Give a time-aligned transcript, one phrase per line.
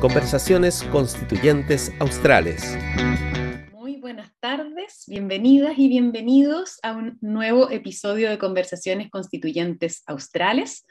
[0.00, 2.76] Conversaciones Constituyentes Australes.
[3.72, 10.84] Muy buenas tardes, bienvenidas y bienvenidos a un nuevo episodio de Conversaciones Constituyentes Australes.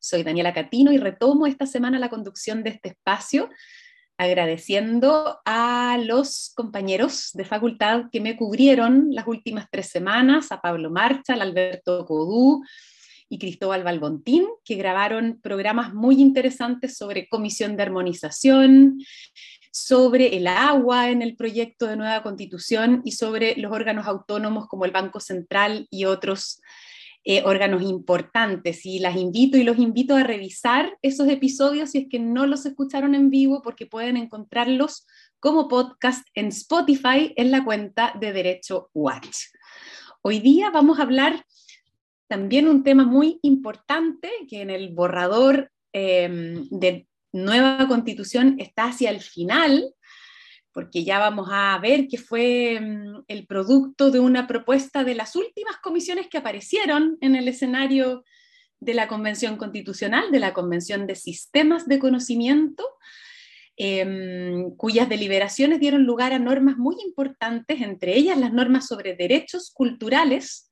[0.00, 3.48] Soy Daniela Catino y retomo esta semana la conducción de este espacio
[4.18, 10.90] agradeciendo a los compañeros de facultad que me cubrieron las últimas tres semanas, a Pablo
[10.90, 12.64] Marcha, a Alberto Codú
[13.28, 18.98] y Cristóbal Balbontín, que grabaron programas muy interesantes sobre comisión de armonización,
[19.70, 24.84] sobre el agua en el proyecto de nueva constitución y sobre los órganos autónomos como
[24.84, 26.60] el Banco Central y otros
[27.24, 28.86] eh, órganos importantes.
[28.86, 32.64] Y las invito y los invito a revisar esos episodios si es que no los
[32.64, 35.06] escucharon en vivo, porque pueden encontrarlos
[35.38, 39.36] como podcast en Spotify en la cuenta de Derecho Watch.
[40.22, 41.44] Hoy día vamos a hablar
[42.28, 49.10] también un tema muy importante que en el borrador em, de nueva constitución está hacia
[49.10, 49.94] el final,
[50.72, 55.34] porque ya vamos a ver que fue mm, el producto de una propuesta de las
[55.36, 58.24] últimas comisiones que aparecieron en el escenario
[58.78, 62.84] de la Convención Constitucional, de la Convención de Sistemas de Conocimiento,
[63.76, 69.72] em, cuyas deliberaciones dieron lugar a normas muy importantes, entre ellas las normas sobre derechos
[69.72, 70.67] culturales,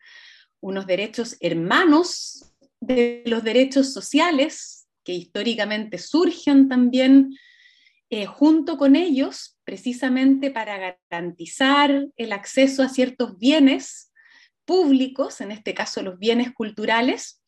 [0.60, 7.36] unos derechos hermanos de los derechos sociales, que históricamente surgen también
[8.10, 14.12] eh, junto con ellos, precisamente para garantizar el acceso a ciertos bienes
[14.64, 17.42] públicos, en este caso los bienes culturales,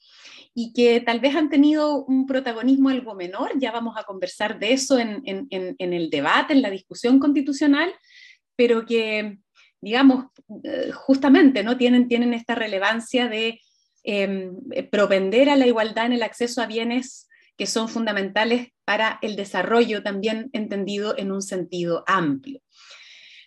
[0.55, 4.72] y que tal vez han tenido un protagonismo algo menor, ya vamos a conversar de
[4.72, 7.95] eso en, el debate, en la discusión constitucional,
[8.56, 9.39] pero que,
[9.81, 10.27] digamos,
[10.65, 11.77] eh, justamente ¿no?
[11.77, 13.61] tienen, tienen esta relevancia de
[14.03, 14.57] em,
[14.91, 20.03] propender a la igualdad en el acceso a bienes que son fundamentales para el desarrollo
[20.03, 22.61] también entendido en un sentido amplio.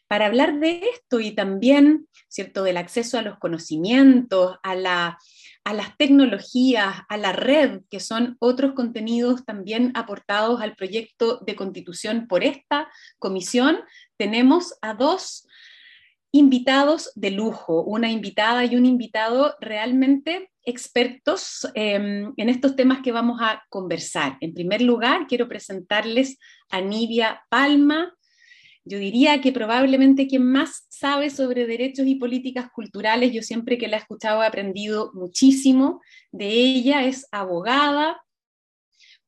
[0.07, 5.17] Para hablar de esto y también, ¿cierto?, del acceso a los conocimientos, a, la,
[5.63, 11.55] a las tecnologías, a la red, que son otros contenidos también aportados al proyecto de
[11.55, 13.79] constitución por esta comisión,
[14.17, 15.47] tenemos a dos
[16.31, 23.11] invitados de lujo, una invitada y un invitado realmente expertos em, en estos temas que
[23.11, 24.37] vamos a conversar.
[24.39, 26.37] En primer lugar, quiero presentarles
[26.69, 28.15] a Nivia Palma.
[28.85, 33.87] Yo diría que probablemente quien más sabe sobre derechos y políticas culturales, yo siempre que
[33.87, 38.21] la he escuchado he aprendido muchísimo de ella, es abogada,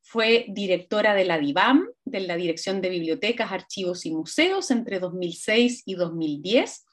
[0.02, 5.84] fue directora de la DIVAM, de la Dirección de Bibliotecas, Archivos y Museos, entre 2006
[5.86, 6.86] y 2010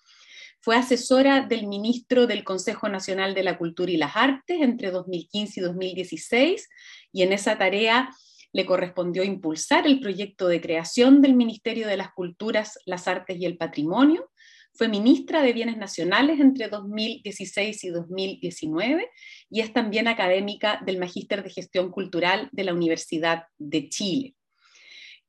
[0.61, 5.61] fue asesora del ministro del Consejo Nacional de la Cultura y las Artes entre 2015
[5.61, 6.69] y 2016
[7.13, 8.11] y en esa tarea
[8.53, 13.47] le correspondió impulsar el proyecto de creación del Ministerio de las Culturas, las Artes y
[13.47, 14.31] el Patrimonio.
[14.75, 19.09] Fue ministra de Bienes Nacionales entre 2016 y 2019
[19.49, 24.35] y es también académica del Magíster de Gestión Cultural de la Universidad de Chile.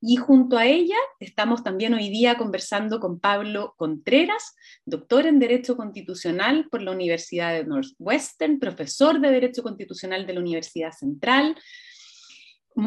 [0.04, 5.78] Y junto a ella estamos también hoy día conversando con Pablo Contreras, doctor en Derecho
[5.78, 11.56] Constitucional por la Universidad de Northwestern, profesor de Derecho Constitucional de la Universidad Central,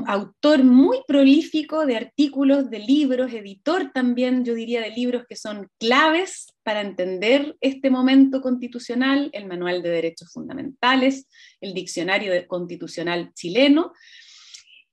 [0.06, 5.69] autor muy prolífico de artículos, de libros, editor también, yo diría, de libros que son
[5.78, 11.28] claves para entender este momento constitucional, el Manual de Derechos Fundamentales,
[11.60, 13.92] el Diccionario Constitucional chileno.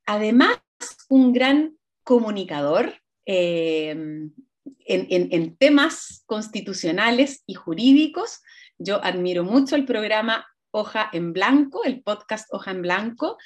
[0.05, 0.59] Además,
[1.09, 2.94] un gran comunicador
[3.25, 3.95] eh,
[4.85, 8.41] en, temas constitucionales y jurídicos.
[8.78, 13.38] Yo admiro mucho el programa Hoja en Blanco, el podcast Hoja en Blanco.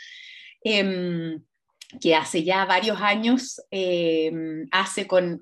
[0.61, 1.43] Em,
[1.99, 4.31] que hace ya varios años eh,
[4.71, 5.41] hace con,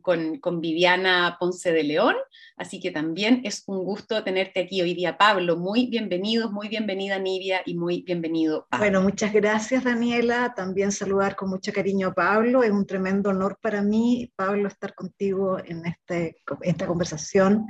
[0.62, 2.16] Viviana Ponce de León,
[2.58, 5.58] así que también es un gusto tenerte aquí hoy día, Pablo.
[5.58, 8.68] Muy bienvenidos, muy bienvenida Nidia y muy bienvenido.
[8.78, 13.58] Bueno, muchas gracias Daniela, también saludar con mucho cariño a Pablo, es un tremendo honor
[13.62, 17.68] para mí, Pablo, estar contigo en este, esta conversación.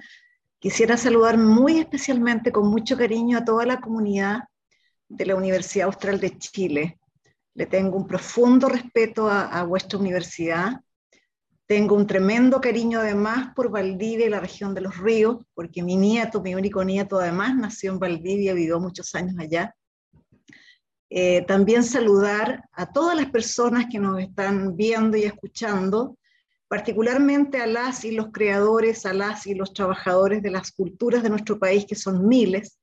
[0.59, 4.43] Quisiera saludar muy especialmente con mucho cariño a toda la comunidad
[5.09, 6.99] de la Universidad Austral de Chile
[7.55, 10.81] le tengo un profundo respeto a, vuestra universidad.
[11.67, 15.95] Tengo un tremendo cariño además por Valdivia y la región de los ríos, porque mi
[15.95, 19.75] nieto, mi único nieto además, nació en Valdivia, vivió muchos años allá.
[21.09, 26.17] Eh, también saludar a todas las personas que nos están viendo y escuchando,
[26.67, 31.29] particularmente a las y los creadores, a las y los trabajadores de las culturas de
[31.29, 32.79] nuestro país, que son miles,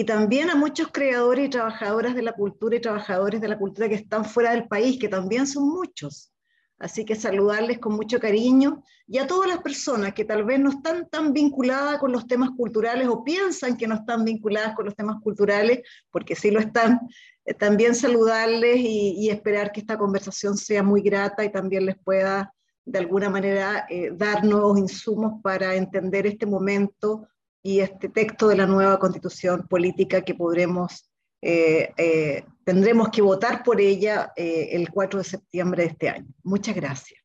[0.00, 3.86] y también a muchos creadores y trabajadoras de la cultura y trabajadores de la cultura
[3.86, 6.32] que están fuera del país, que también son muchos.
[6.78, 10.70] Así que saludarles con mucho cariño y a todas las personas que tal vez no
[10.70, 14.96] están tan vinculadas con los temas culturales o piensan que no están vinculadas con los
[14.96, 16.98] temas culturales, porque sí lo están,
[17.44, 22.54] eh, también saludarles y, esperar que esta conversación sea muy grata y también les pueda
[22.86, 27.28] de alguna manera eh, dar nuevos insumos para entender este momento
[27.62, 31.10] y este texto de la nueva constitución política que podremos
[31.42, 36.26] eh, eh, tendremos que votar por ella eh, el 4 de septiembre de este año.
[36.42, 37.20] Muchas gracias.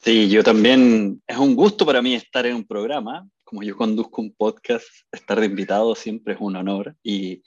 [0.00, 4.22] Sí, yo también, es un gusto para mí estar en un programa, como yo conduzco
[4.22, 7.42] un podcast, estar de invitado siempre es un honor y,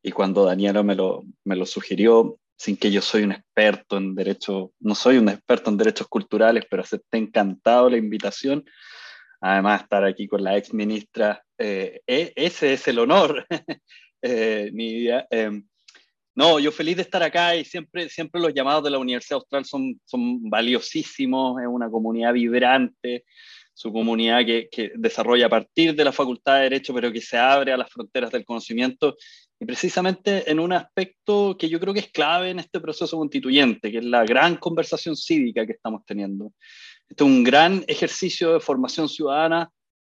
[0.00, 4.14] y cuando Daniela me lo, me lo sugirió, sin que yo soy un experto en
[4.14, 8.64] derecho, no soy un experto en derechos culturales, pero acepté encantado la invitación.
[9.40, 13.46] Además, estar aquí con la ex ministra, e, ese es el honor
[14.22, 15.26] eh, Nidia.
[15.30, 15.64] Em,
[16.34, 19.64] no, yo feliz de estar acá y siempre, siempre los llamados de la Universidad Austral
[19.64, 23.24] son, son valiosísimos, es una comunidad vibrante,
[23.74, 27.36] su comunidad que, que, desarrolla a partir de la Facultad de Derecho, pero que se
[27.36, 29.16] abre a las fronteras del conocimiento,
[29.60, 33.90] y precisamente en un aspecto que yo creo que es clave en este proceso constituyente,
[33.90, 36.52] que es la gran conversación cívica que estamos teniendo.
[37.08, 39.70] Este es un gran ejercicio de formación ciudadana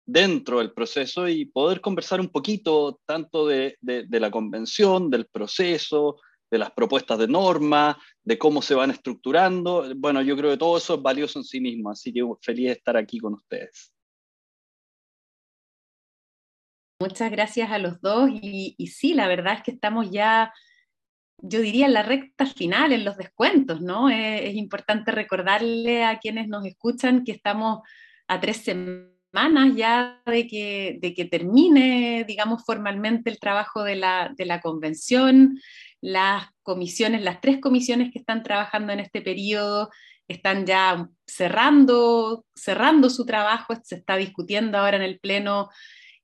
[0.06, 6.20] dentro del proceso y poder conversar un poquito tanto de, la convención, del proceso,
[6.50, 9.93] de las propuestas de norma, de cómo se van estructurando.
[9.96, 12.73] Bueno, yo creo que todo eso es valioso en sí mismo, así que feliz de
[12.73, 13.93] estar aquí con ustedes.
[17.00, 20.52] Muchas gracias a los dos y sí, la verdad es que estamos ya
[21.38, 24.08] yo diría la recta final, en los descuentos, ¿no?
[24.08, 27.81] Es, es, importante recordarle a quienes nos escuchan que estamos
[28.28, 33.96] a tres semanas semanas ya de que, de que termine, digamos, formalmente el trabajo de
[33.96, 35.58] la, de la convención.
[36.00, 39.90] Las comisiones, las tres comisiones que están trabajando en este periodo
[40.28, 45.69] están ya cerrando, cerrando su trabajo, se está discutiendo ahora en el Pleno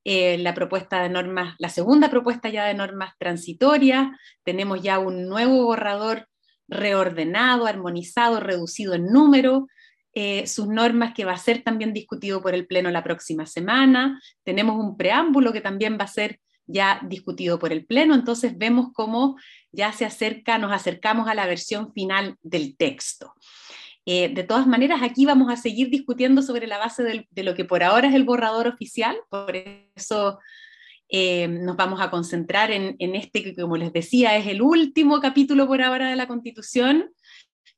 [0.04, 4.08] eh, la propuesta de normas, la segunda propuesta ya de normas transitorias,
[4.44, 6.26] tenemos ya un nuevo borrador
[6.68, 9.66] reordenado, armonizado, reducido en número,
[10.12, 14.20] eh, sus normas que va a ser también discutido por el Pleno la próxima semana.
[14.42, 18.88] Tenemos un preámbulo que también va a ser ya discutido por el Pleno, entonces vemos
[18.92, 19.36] cómo
[19.72, 23.34] ya se acerca, nos acercamos a la versión final del texto.
[24.06, 27.64] Eh, de todas maneras, aquí vamos a seguir discutiendo sobre la base de lo que
[27.64, 29.54] por ahora es el borrador oficial, por
[29.94, 30.38] eso
[31.08, 35.20] eh, nos vamos a concentrar en, en, este que, como les decía, es el último
[35.20, 37.10] capítulo por ahora de la Constitución,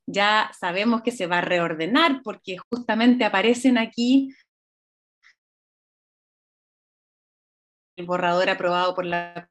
[0.05, 4.29] ya sabemos que se va a reordenar porque justamente aparecen aquí
[7.95, 9.49] el borrador aprobado por la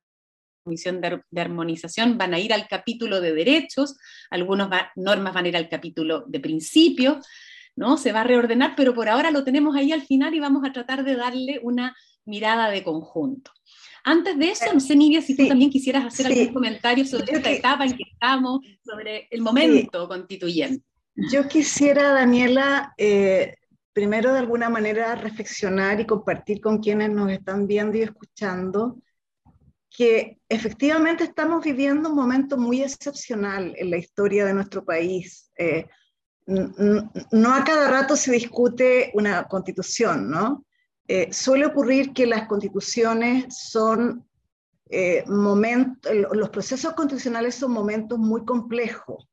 [0.62, 3.96] Comisión de, Armonización van a ir al capítulo de derechos,
[4.30, 7.26] algunas normas van a ir al capítulo de principios,
[7.76, 7.96] ¿no?
[7.96, 10.72] Se va a reordenar, pero por ahora lo tenemos ahí al final y vamos a
[10.72, 13.50] tratar de darle una mirada de conjunto.
[14.04, 17.50] Antes de eso, no sé, Nidia, si tú también quisieras hacer algún comentario sobre esta
[17.50, 20.84] etapa en que estamos, sobre el momento constituyente.
[21.14, 23.54] Yo quisiera, Daniela, eh,
[23.92, 28.96] primero de alguna manera reflexionar y compartir con quienes nos están viendo y escuchando
[29.94, 35.50] que efectivamente estamos viviendo un momento muy excepcional en la historia de nuestro país.
[35.56, 35.86] Eh,
[36.46, 40.64] no a cada rato se discute una constitución, ¿no?
[41.06, 44.26] Eh, suele ocurrir que las constituciones son
[44.88, 49.28] eh, momentos, los procesos constitucionales son momentos muy complejos.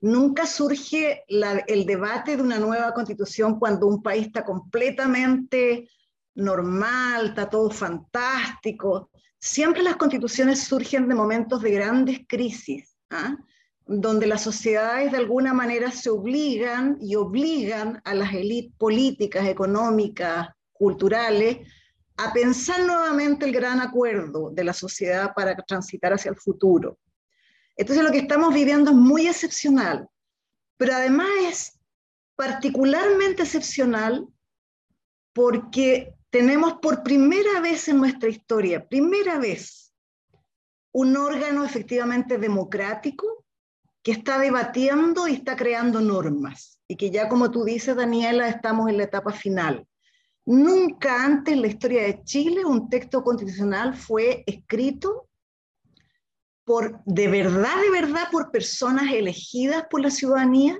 [0.00, 5.88] Nunca surge el debate de una nueva constitución cuando un país está completamente
[6.34, 9.10] normal, está todo fantástico.
[9.40, 13.36] Siempre las constituciones surgen de momentos de grandes crisis, ¿ah?
[13.86, 20.48] donde las sociedades de alguna manera se obligan y obligan a las élites políticas, económicas,
[20.72, 21.58] culturales,
[22.16, 26.98] a pensar nuevamente el gran acuerdo de la sociedad para transitar hacia el futuro.
[27.76, 30.08] Entonces lo que estamos viviendo es muy excepcional,
[30.76, 31.80] pero además es
[32.34, 34.26] particularmente excepcional
[35.32, 39.92] porque tenemos por primera vez en nuestra historia, primera vez,
[40.92, 43.44] un órgano efectivamente democrático
[44.02, 48.88] que está debatiendo y está creando normas y que ya como tú dices, Daniela, estamos
[48.88, 49.86] en la etapa final.
[50.46, 55.28] Nunca antes en la historia de Chile un texto constitucional fue escrito
[56.64, 60.78] por, de verdad, de verdad, por personas elegidas por la ciudadanía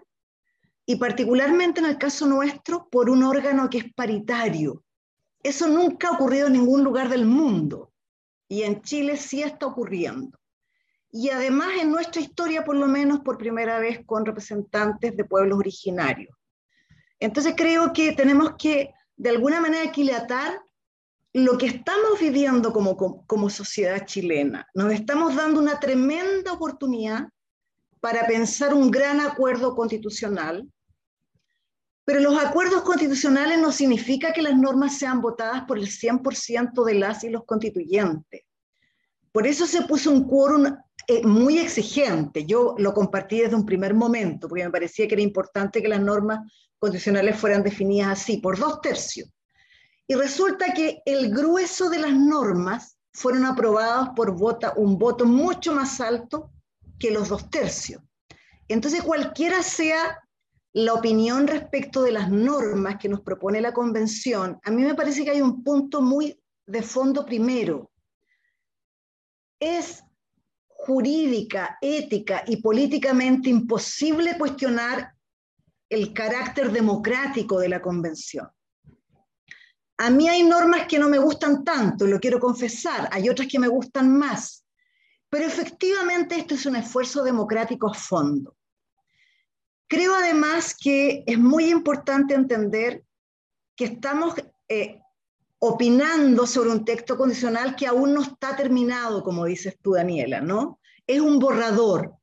[0.87, 4.83] y particularmente en el caso nuestro por un órgano que es paritario.
[5.43, 7.93] Eso nunca ha ocurrido en ningún lugar del mundo
[8.49, 10.39] y en Chile sí está ocurriendo.
[11.11, 15.59] y además en nuestra historia por lo menos por primera vez con representantes de pueblos
[15.59, 16.37] originarios.
[17.19, 20.61] Entonces creo que tenemos que de alguna manera equilatar
[21.33, 24.67] lo que estamos viviendo como, como, sociedad chilena.
[24.75, 27.29] Nos estamos dando una tremenda oportunidad
[28.01, 30.67] para pensar un gran acuerdo constitucional,
[32.09, 36.95] pero los acuerdos constitucionales no significa que las normas sean votadas por el 100% de
[36.95, 38.45] las y los constituyentes.
[39.31, 40.75] Por eso se puso un quórum
[41.07, 42.47] eh, muy exigente.
[42.47, 46.01] Yo lo compartí desde un primer momento, porque me parecía que era importante que las
[46.01, 49.29] normas constitucionales fueran definidas así, por dos tercios.
[50.07, 56.01] Y resulta que el grueso de las normas fueron aprobadas por un voto mucho más
[56.01, 56.53] alto
[56.99, 58.01] que los dos tercios.
[58.67, 60.19] Entonces, cualquiera sea
[60.75, 65.25] la opinión respecto de las normas que nos propone la Convención, a mí me parece
[65.25, 67.91] que hay un punto muy de fondo primero.
[69.59, 70.05] Es
[70.67, 75.13] jurídica, ética y políticamente imposible cuestionar
[75.89, 78.49] el carácter democrático de la Convención.
[80.01, 83.59] A mí hay normas que no me gustan tanto, lo quiero confesar, hay otras que
[83.59, 84.65] me gustan más,
[85.29, 88.58] pero efectivamente esto es un esfuerzo democrático a fondo.
[89.89, 93.05] Creo además que es muy importante entender
[93.75, 94.35] que estamos
[94.69, 95.01] eh,
[95.59, 100.79] opinando sobre un texto condicional que aún no está terminado, como dices tú, Daniela, ¿no?
[101.07, 102.15] Es un borrador.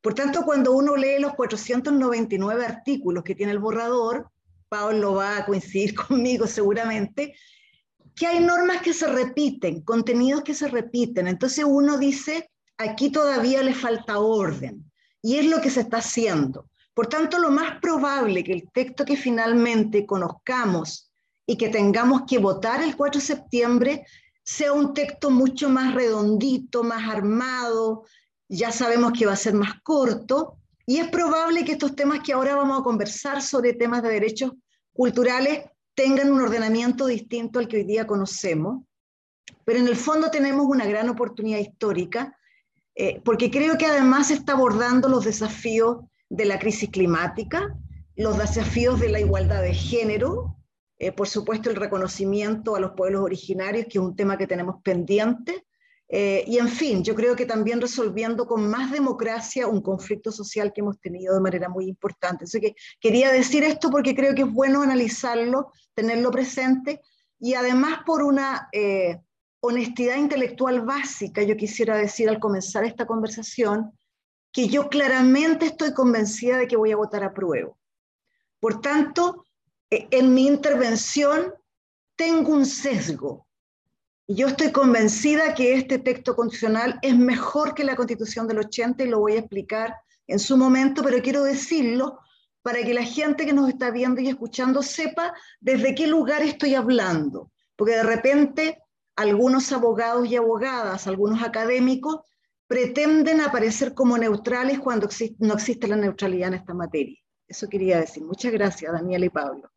[0.00, 4.30] Por tanto, cuando uno lee los 499 artículos que tiene el borrador,
[4.70, 7.34] Pablo va a coincidir conmigo seguramente,
[8.16, 11.26] que hay normas que se repiten, contenidos que se repiten.
[11.26, 14.90] Entonces uno dice, aquí todavía le falta orden.
[15.22, 16.66] Y es lo que se está haciendo.
[17.00, 21.10] Por tanto, lo más probable que el texto que finalmente conozcamos
[21.46, 24.06] y que tengamos que votar el 4 de septiembre
[24.44, 28.04] sea un texto mucho más redondito, más armado,
[28.50, 32.34] ya sabemos que va a ser más corto, y es probable que estos temas que
[32.34, 34.52] ahora vamos a conversar sobre temas de derechos
[34.92, 35.64] culturales
[35.94, 38.84] tengan un ordenamiento distinto al que hoy día conocemos,
[39.64, 42.36] pero en el fondo tenemos una gran oportunidad histórica,
[42.94, 47.76] eh, porque creo que además se está abordando los desafíos de la crisis climática,
[48.16, 50.56] los desafíos de la igualdad de género,
[50.98, 54.76] eh, por supuesto el reconocimiento a los pueblos originarios, que es un tema que tenemos
[54.82, 55.66] pendiente,
[56.12, 60.72] eh, y en fin, yo creo que también resolviendo con más democracia un conflicto social
[60.72, 62.44] que hemos tenido de manera muy importante.
[62.44, 67.00] Así que quería decir esto porque creo que es bueno analizarlo, tenerlo presente
[67.38, 69.20] y además por una eh,
[69.60, 73.92] honestidad intelectual básica, yo quisiera decir al comenzar esta conversación
[74.52, 77.72] que yo claramente estoy convencida de que voy a votar a prueba.
[78.58, 79.44] Por tanto,
[79.90, 81.54] eh, en mi intervención
[82.16, 83.46] tengo un sesgo
[84.32, 89.08] yo estoy convencida que este texto constitucional es mejor que la constitución del 80 y
[89.08, 89.96] lo voy a explicar
[90.28, 92.20] en su momento, pero quiero decirlo
[92.62, 96.76] para que la gente que nos está viendo y escuchando sepa desde qué lugar estoy
[96.76, 98.78] hablando, porque de repente
[99.16, 102.20] algunos abogados y abogadas, algunos académicos,
[102.70, 105.08] pretenden aparecer como neutrales cuando
[105.40, 107.18] no existe la neutralidad en esta materia.
[107.48, 108.22] Eso quería decir.
[108.22, 109.68] Muchas gracias, Daniela y Pablo.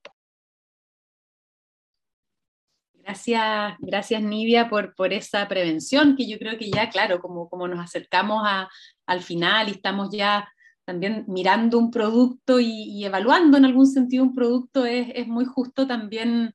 [2.94, 7.68] Gracias, gracias Nidia por, por esa prevención, que yo creo que ya, claro, como, como
[7.68, 8.70] nos acercamos a,
[9.08, 10.48] al final y estamos ya
[10.86, 15.88] también mirando un producto y, evaluando en algún sentido un producto, es, es muy justo
[15.88, 16.54] también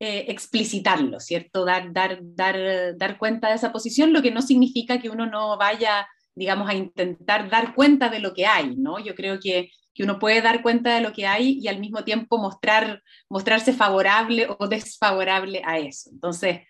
[0.00, 1.64] eh, explicitarlo, ¿cierto?
[1.64, 5.56] Dar, dar, dar, dar cuenta de esa posición, lo que no significa que uno no
[5.56, 8.98] vaya, digamos, a intentar dar cuenta de lo que hay, ¿no?
[8.98, 12.04] Yo creo que que uno puede dar cuenta de lo que hay y al mismo
[12.04, 16.10] tiempo mostrar, mostrarse favorable o desfavorable a eso.
[16.10, 16.60] Entonces,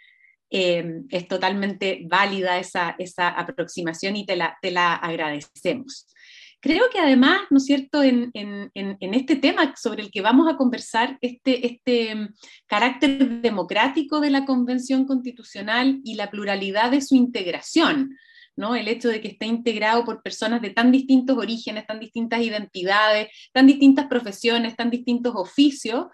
[0.50, 6.08] eh, es totalmente válida esa, esa aproximación y te la, te la agradecemos.
[6.60, 10.52] Creo que además, ¿no es cierto?, en, en, en, este tema sobre el que vamos
[10.52, 12.34] a conversar, este, este mm,
[12.66, 18.10] carácter democrático de la Convención Constitucional y la pluralidad de su integración,
[18.76, 23.28] el hecho de que esté integrado por personas de tan distintos orígenes, tan distintas identidades,
[23.52, 26.06] tan distintas profesiones, tan distintos oficios,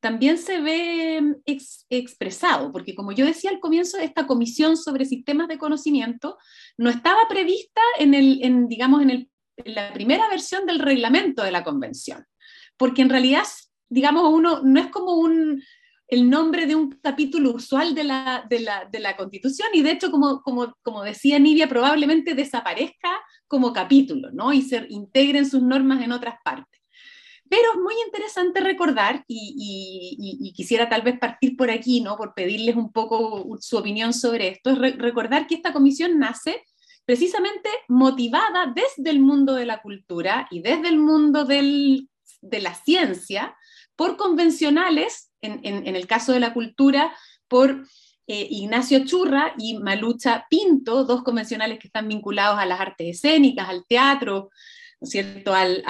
[0.00, 1.34] también se ve mm,
[1.90, 6.38] expresado, porque como yo decía al comienzo, esta comisión sobre sistemas de conocimiento
[6.76, 9.31] no estaba prevista en, el, digamos, en, en
[9.66, 12.24] la primera versión del reglamento de la convención,
[12.76, 13.44] porque en realidad,
[13.88, 15.62] digamos, uno no es como un,
[16.12, 19.92] el nombre de un capítulo usual de la, de la, de la Constitución y de
[19.92, 24.52] hecho, como, como, como, decía Nidia, probablemente desaparezca como capítulo, ¿no?
[24.52, 26.82] Y se integren sus normas en otras partes.
[27.48, 32.16] Pero es muy interesante recordar, y, y, quisiera tal vez partir por aquí, ¿no?
[32.16, 36.62] Por pedirles un poco su opinión sobre esto, es recordar que esta comisión nace
[37.04, 42.06] precisamente motivada desde el mundo de la cultura y desde el mundo de
[42.60, 43.56] la ciencia
[43.96, 47.14] por convencionales, en, el caso de la cultura,
[47.48, 47.86] por
[48.26, 53.68] eh, Ignacio Churra y Malucha Pinto, dos convencionales que están vinculados a las artes escénicas,
[53.68, 54.50] al teatro,
[55.00, 55.82] ¿no cierto?, al,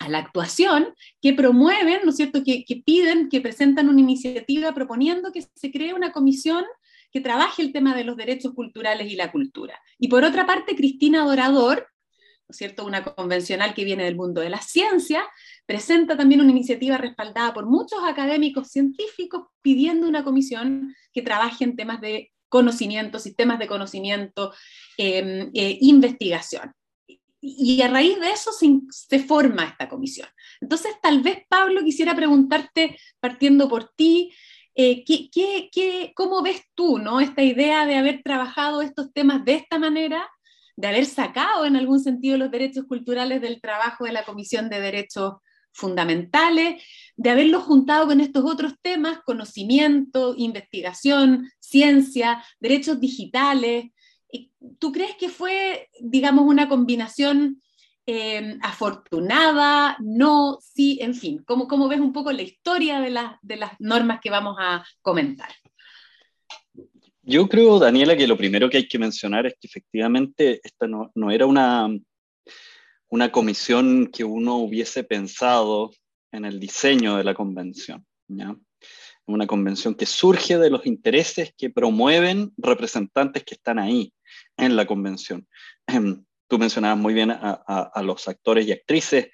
[0.00, 5.30] a la actuación, que promueven, ¿no es cierto?, que, piden, que presentan una iniciativa proponiendo
[5.32, 6.64] que se cree una comisión
[7.10, 9.80] que trabaje el tema de los derechos culturales y la cultura.
[9.98, 14.40] Y por otra parte, Cristina Dorador, ¿no es cierto?, una convencional que viene del mundo
[14.40, 15.24] de la ciencia,
[15.66, 21.76] presenta también una iniciativa respaldada por muchos académicos científicos pidiendo una comisión que trabaje en
[21.76, 24.52] temas de conocimiento, sistemas de conocimiento,
[24.98, 26.74] eh, eh, investigación
[27.40, 30.28] y a raíz de eso se, forma esta comisión.
[30.60, 34.32] Entonces, tal vez, Pablo, quisiera preguntarte, partiendo por ti,
[34.74, 37.20] eh, ¿qué, cómo ves tú ¿no?
[37.20, 40.28] esta idea de haber trabajado estos temas de esta manera,
[40.76, 44.80] de haber sacado en algún sentido los derechos culturales del trabajo de la Comisión de
[44.80, 45.34] Derechos
[45.72, 46.82] Fundamentales,
[47.16, 53.86] de haberlos juntado con estos otros temas, conocimiento, investigación, ciencia, derechos digitales,
[54.78, 57.62] ¿Tú crees que fue, digamos, una combinación
[58.12, 59.96] eh, afortunada?
[60.00, 64.30] No, sí, en fin, ¿cómo, ¿cómo, ves un poco la historia de, las normas que
[64.30, 65.48] vamos a comentar?
[67.22, 71.30] Yo creo, Daniela, que lo primero que hay que mencionar es que efectivamente esta no,
[71.30, 71.88] era una,
[73.30, 75.92] comisión que uno hubiese pensado
[76.32, 78.04] en el diseño de la convención.
[79.26, 84.12] Una convención que surge de los intereses que promueven representantes que están ahí
[84.56, 85.46] en la convención.
[86.50, 89.28] Tú mencionabas muy bien a, los actores y actrices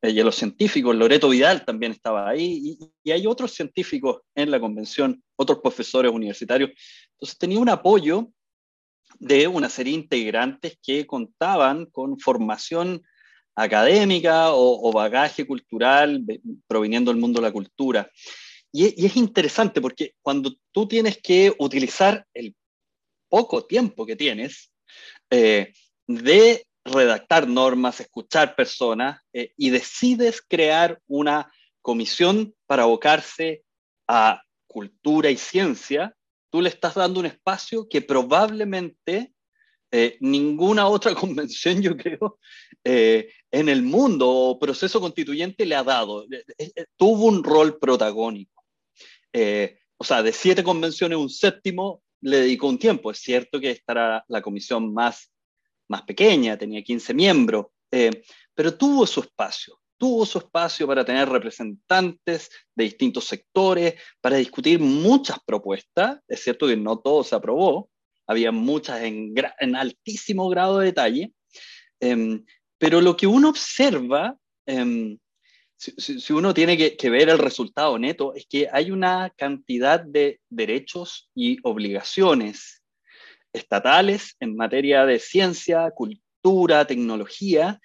[0.00, 0.94] eh, y a los científicos.
[0.94, 6.70] Loreto Vidal también estaba ahí y, hay otros científicos en la convención, otros profesores universitarios.
[7.14, 8.28] Entonces tenía un apoyo
[9.18, 13.02] de una serie de integrantes que contaban con formación
[13.56, 16.24] académica o, bagaje cultural
[16.68, 18.08] proviniendo del mundo de la cultura.
[18.70, 22.54] y, es interesante porque cuando tú tienes que utilizar el
[23.28, 24.70] poco tiempo que tienes
[25.28, 25.72] eh,
[26.06, 33.62] de redactar normas, escuchar personas eh, y decides crear una comisión para abocarse
[34.08, 36.14] a cultura y ciencia,
[36.50, 39.32] tú le estás dando un espacio que probablemente
[39.90, 42.38] eh, ninguna otra convención, yo creo,
[42.84, 46.26] en el mundo o proceso constituyente le ha dado.
[46.96, 48.64] tuvo un rol protagónico.
[49.98, 53.10] o sea, de siete convenciones, un séptimo le dedicó un tiempo.
[53.10, 55.30] Es cierto que esta era la comisión más,
[55.92, 58.10] más pequeña, tenía 15 miembros, eh,
[58.54, 64.80] pero tuvo su espacio, tuvo su espacio para tener representantes de distintos sectores, para discutir
[64.80, 66.18] muchas propuestas.
[66.26, 67.90] Es cierto que no todo se aprobó,
[68.26, 71.32] había muchas en, altísimo grado de detalle,
[72.00, 72.44] em,
[72.78, 75.18] pero lo que uno observa em,
[75.76, 81.28] si, uno tiene que, ver el resultado neto, es que hay una cantidad de derechos
[81.34, 82.81] y obligaciones
[83.52, 87.80] estatales en materia de ciencia, cultura, tecnología,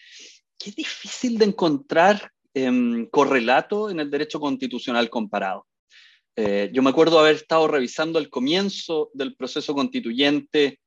[0.57, 5.67] que es difícil de encontrar em, correlato en el derecho constitucional comparado.
[6.35, 10.79] Eh, yo me acuerdo haber estado revisando al comienzo del proceso constituyente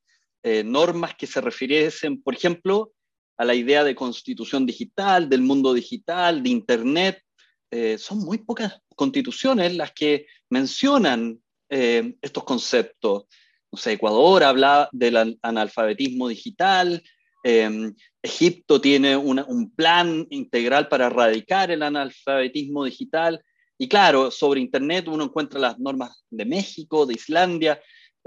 [0.42, 2.92] eh, normas que se refiriesen, por ejemplo,
[3.36, 7.22] a la idea de constitución digital, del mundo digital, de Internet.
[7.70, 11.40] Eh, son muy pocas constituciones las que mencionan
[11.70, 13.24] eh, estos conceptos.
[13.72, 17.02] No sé, Ecuador habla del analfabetismo digital,
[17.44, 23.42] em, Egipto tiene un plan integral para erradicar el analfabetismo digital.
[23.78, 27.80] Y claro, sobre Internet uno encuentra las normas de México, de Islandia,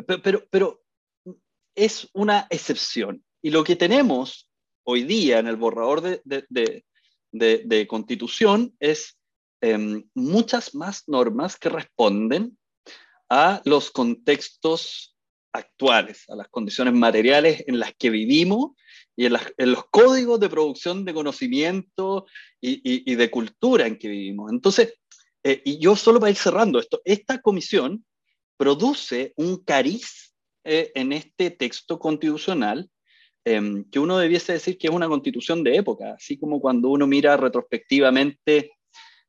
[0.08, 0.82] pero, pero
[1.76, 3.24] es una excepción.
[3.42, 4.50] Y lo que tenemos
[4.84, 9.18] hoy día en el borrador de, constitución es
[9.62, 12.58] em, muchas más normas que responden
[13.30, 15.13] a los contextos
[15.54, 18.72] actuales, a las condiciones materiales en las que vivimos
[19.16, 22.26] y en, los códigos de producción de conocimiento
[22.60, 24.52] y, de cultura en que vivimos.
[24.52, 24.96] Entonces,
[25.44, 28.04] eh, y yo solo para ir cerrando esto, esta comisión
[28.58, 32.90] produce un cariz eh, en este texto constitucional
[33.46, 37.08] Em, que uno debiese decir que es una constitución de época, así como cuando uno
[37.08, 38.72] mira retrospectivamente,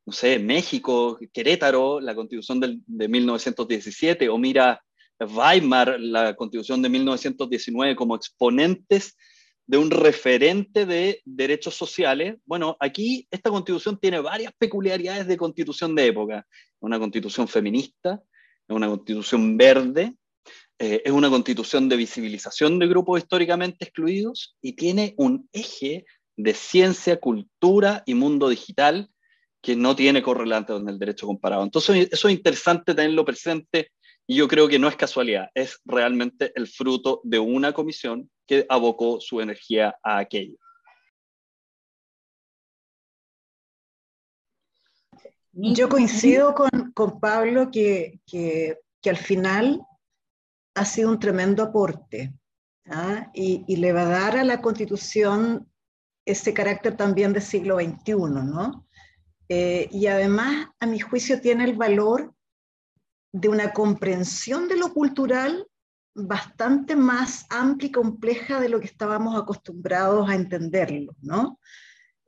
[0.06, 4.80] no sé, México, Querétaro, la constitución del, de 1917, o mira
[5.20, 9.16] Weimar, la constitución de 1919, como exponentes
[9.66, 12.36] de un referente de derechos sociales.
[12.44, 16.46] Bueno, aquí esta constitución tiene varias peculiaridades de constitución de época.
[16.80, 18.22] Una constitución feminista,
[18.68, 20.14] una constitución verde,
[20.78, 26.04] eh, es una constitución de visibilización de grupos históricamente excluidos y tiene un eje
[26.36, 29.08] de ciencia, cultura y mundo digital
[29.62, 31.62] que no tiene correlante con el derecho comparado.
[31.62, 33.92] Entonces, eso es interesante tenerlo presente
[34.26, 38.66] y yo creo que no es casualidad, es realmente el fruto de una comisión que
[38.68, 40.56] abocó su energía a aquello.
[45.52, 49.80] Yo coincido con, con Pablo que, que, que, al final
[50.74, 52.34] ha sido un tremendo aporte
[52.86, 53.30] ¿ah?
[53.32, 55.70] y, y, le va a dar a la constitución
[56.24, 58.88] ese carácter también del siglo XXI, ¿no?
[59.48, 62.33] Eh, y además, a mi juicio, tiene el valor
[63.34, 65.66] de una comprensión de lo cultural
[66.14, 71.58] bastante más amplia y compleja de lo que estábamos acostumbrados a entenderlo, ¿no?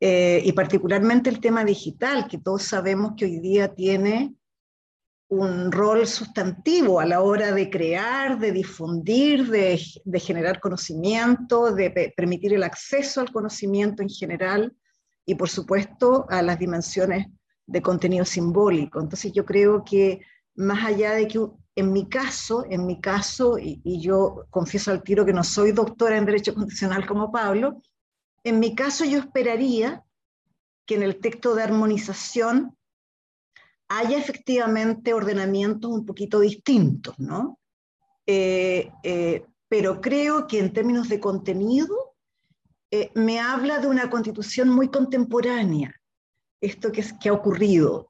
[0.00, 4.34] Eh, y particularmente el tema digital, que todos sabemos que hoy día tiene
[5.28, 12.12] un rol sustantivo a la hora de crear, de difundir, de, de generar conocimiento, de
[12.16, 14.76] permitir el acceso al conocimiento en general
[15.24, 17.28] y por supuesto a las dimensiones
[17.64, 19.00] de contenido simbólico.
[19.00, 20.20] Entonces yo creo que
[20.56, 21.38] más allá de que
[21.76, 26.16] en mi caso, en mi caso, y, yo confieso al tiro que no soy doctora
[26.16, 27.82] en Derecho Constitucional como Pablo,
[28.42, 30.02] en mi caso yo esperaría
[30.86, 32.76] que en el texto de armonización
[33.88, 37.58] haya efectivamente ordenamientos un poquito distintos, ¿no?
[38.26, 42.14] Eh, eh, pero creo que en términos de contenido
[42.90, 45.94] eh, me habla de una constitución muy contemporánea,
[46.60, 48.08] esto que, es, que ha ocurrido.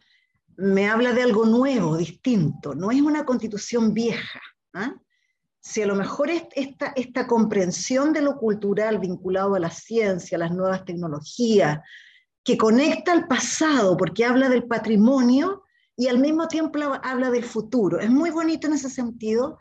[0.57, 4.40] Me habla de algo nuevo, distinto, no es una constitución vieja.
[4.73, 4.95] ¿ah?
[5.61, 10.40] Si a lo mejor esta, esta comprensión de lo cultural vinculado a la ciencia, a
[10.40, 11.81] las nuevas tecnologías,
[12.47, 15.64] que conecta al pasado porque habla del patrimonio
[15.97, 17.99] y al mismo tiempo habla del futuro.
[17.99, 19.59] Es muy bonito en ese sentido,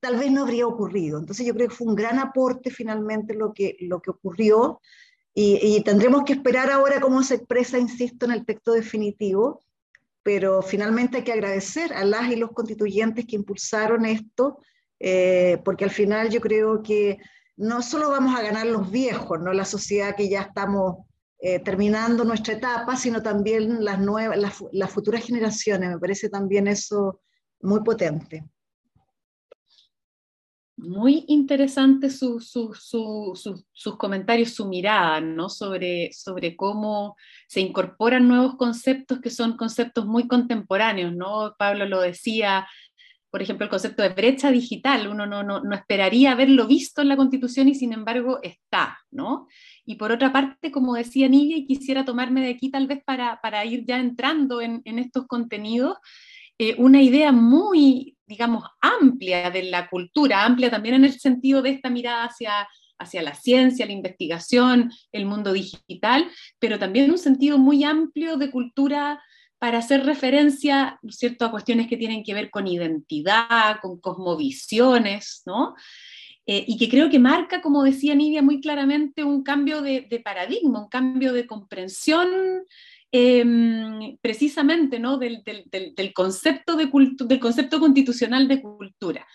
[0.00, 1.18] tal vez no habría ocurrido.
[1.18, 4.80] Entonces yo creo que fue un gran aporte finalmente lo que, ocurrió
[5.32, 9.62] y, tendremos que esperar ahora cómo se expresa, insisto, en el texto definitivo,
[10.26, 14.58] pero finalmente hay que agradecer a las y los constituyentes que impulsaron esto,
[14.98, 17.18] eh, porque al final yo creo que
[17.56, 19.52] no solo vamos a ganar los viejos, ¿no?
[19.52, 20.96] la sociedad que ya estamos
[21.38, 25.90] eh, terminando nuestra etapa, sino también las, nuevas, las, las futuras generaciones.
[25.90, 27.20] Me parece también eso
[27.60, 28.42] muy potente.
[30.78, 33.32] Muy interesante su, su, su,
[33.72, 35.48] sus comentarios, su mirada ¿no?
[35.48, 37.16] sobre, sobre cómo
[37.48, 41.14] se incorporan nuevos conceptos que son conceptos muy contemporáneos.
[41.14, 41.54] ¿no?
[41.58, 42.66] Pablo lo decía,
[43.30, 45.08] por ejemplo, el concepto de brecha digital.
[45.08, 48.98] Uno no, no, no esperaría haberlo visto en la Constitución y sin embargo está.
[49.10, 49.46] ¿no?
[49.86, 53.40] Y por otra parte, como decía Nidia, y quisiera tomarme de aquí tal vez para,
[53.40, 55.96] para ir ya entrando en, en estos contenidos,
[56.58, 61.70] eh, una idea muy, digamos, amplia de la cultura, amplia también en el sentido de
[61.70, 67.58] esta mirada hacia, hacia la ciencia, la investigación, el mundo digital, pero también un sentido
[67.58, 69.22] muy amplio de cultura
[69.58, 75.74] para hacer referencia, ¿cierto?, a cuestiones que tienen que ver con identidad, con cosmovisiones, ¿no?
[76.48, 80.20] Eh, y que creo que marca, como decía Nidia muy claramente, un cambio de, de
[80.20, 82.28] paradigma, un cambio de comprensión
[83.18, 85.16] eh, precisamente ¿no?
[85.16, 86.90] del, del, concepto de
[87.26, 89.26] del concepto constitucional de cultura.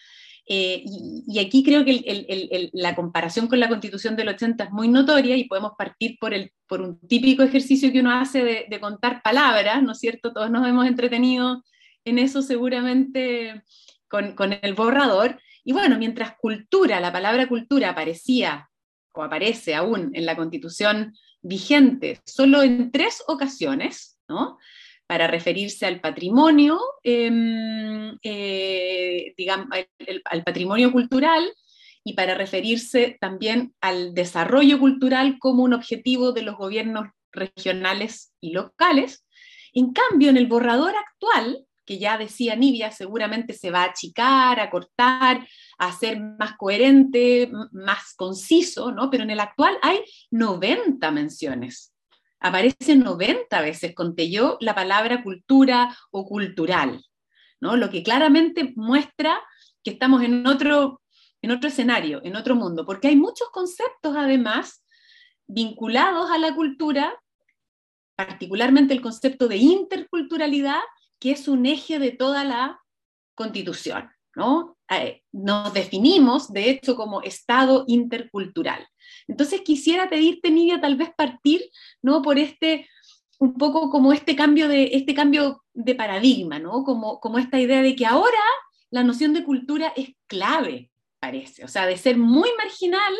[0.47, 5.35] Eh, y, aquí creo que la comparación con la constitución del 80 es muy notoria
[5.35, 6.33] y podemos partir por,
[6.67, 10.31] por un típico ejercicio que uno hace de, de, contar palabras, ¿no es cierto?
[10.31, 11.63] Todos nos hemos entretenido
[12.05, 13.63] en eso seguramente
[14.07, 15.39] con, con el borrador.
[15.63, 18.69] Y bueno, mientras cultura, la palabra cultura aparecía
[19.13, 24.57] o aparece aún en la constitución vigente solo en tres ocasiones, ¿no?
[25.11, 27.29] para referirse al patrimonio, eh,
[28.23, 29.67] eh, digamos,
[30.23, 31.51] al patrimonio cultural
[32.01, 38.51] y para referirse también al desarrollo cultural como un objetivo de los gobiernos regionales y
[38.51, 39.25] locales.
[39.73, 44.61] En cambio, en el borrador actual, que ya decía Nibia, seguramente se va a achicar,
[44.61, 45.45] a cortar,
[45.81, 49.09] a ser más coherente, más conciso, ¿no?
[49.09, 51.91] Pero en el actual hay 90 menciones.
[52.39, 57.03] Aparecen 90 veces, conté yo, la palabra cultura o cultural,
[57.59, 57.77] ¿no?
[57.77, 59.41] Lo que claramente muestra
[59.83, 61.01] que estamos en otro,
[61.41, 64.85] en otro escenario, en otro mundo, porque hay muchos conceptos además
[65.47, 67.19] vinculados a la cultura,
[68.15, 70.81] particularmente el concepto de interculturalidad,
[71.17, 72.79] que es un eje de toda la
[73.33, 74.11] constitución.
[74.35, 74.77] ¿no?
[74.91, 78.85] Eh, nos definimos, de hecho, como Estado intercultural.
[79.27, 81.61] Entonces quisiera pedirte, Nidia, tal vez partir
[82.01, 82.21] ¿no?
[82.21, 82.87] por este,
[83.39, 86.83] un poco como este cambio de, este cambio de paradigma, ¿no?
[86.83, 88.37] como, como esta idea de que ahora
[88.89, 91.63] la noción de cultura es clave, parece.
[91.63, 93.13] O sea, de ser muy marginal,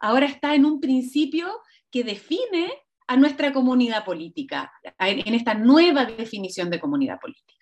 [0.00, 1.60] ahora está en un principio
[1.90, 2.72] que define
[3.08, 7.55] a nuestra comunidad política, en, esta nueva definición de comunidad política.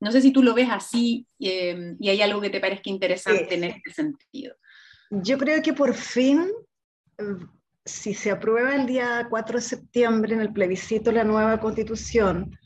[0.00, 3.54] No sé si tú lo ves así eh, y hay algo que te parezca interesante
[3.54, 4.54] en este sentido.
[5.10, 6.50] Yo creo que por fin,
[7.18, 7.24] eh,
[7.84, 12.56] si se aprueba el día 4 de septiembre en el plebiscito la nueva constitución,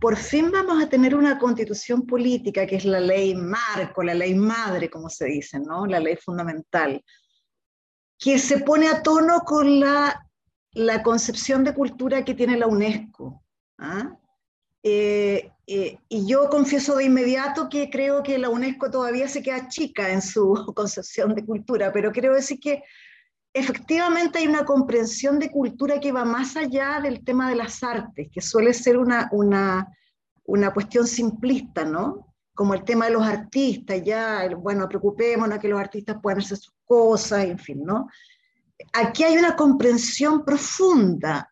[0.00, 4.34] por fin vamos a tener una constitución política que es la ley marco, la ley
[4.34, 5.86] madre, como se dice, ¿no?
[5.86, 7.02] La ley fundamental,
[8.18, 10.26] que se pone a tono con la,
[10.72, 13.42] la concepción de cultura que tiene la UNESCO.
[13.78, 14.16] ¿ah?
[14.82, 19.68] Eh, eh, y yo confieso de inmediato que creo que la UNESCO todavía se queda
[19.68, 22.84] chica en su concepción de cultura, pero creo decir que
[23.52, 28.28] efectivamente hay una comprensión de cultura que va más allá del tema de las artes,
[28.30, 29.92] que suele ser una, una,
[30.44, 32.34] una cuestión simplista, ¿no?
[32.54, 36.74] Como el tema de los artistas, ya, bueno, preocupémonos que los artistas puedan hacer sus
[36.84, 38.08] cosas, en fin, ¿no?
[38.92, 41.50] Aquí hay una comprensión profunda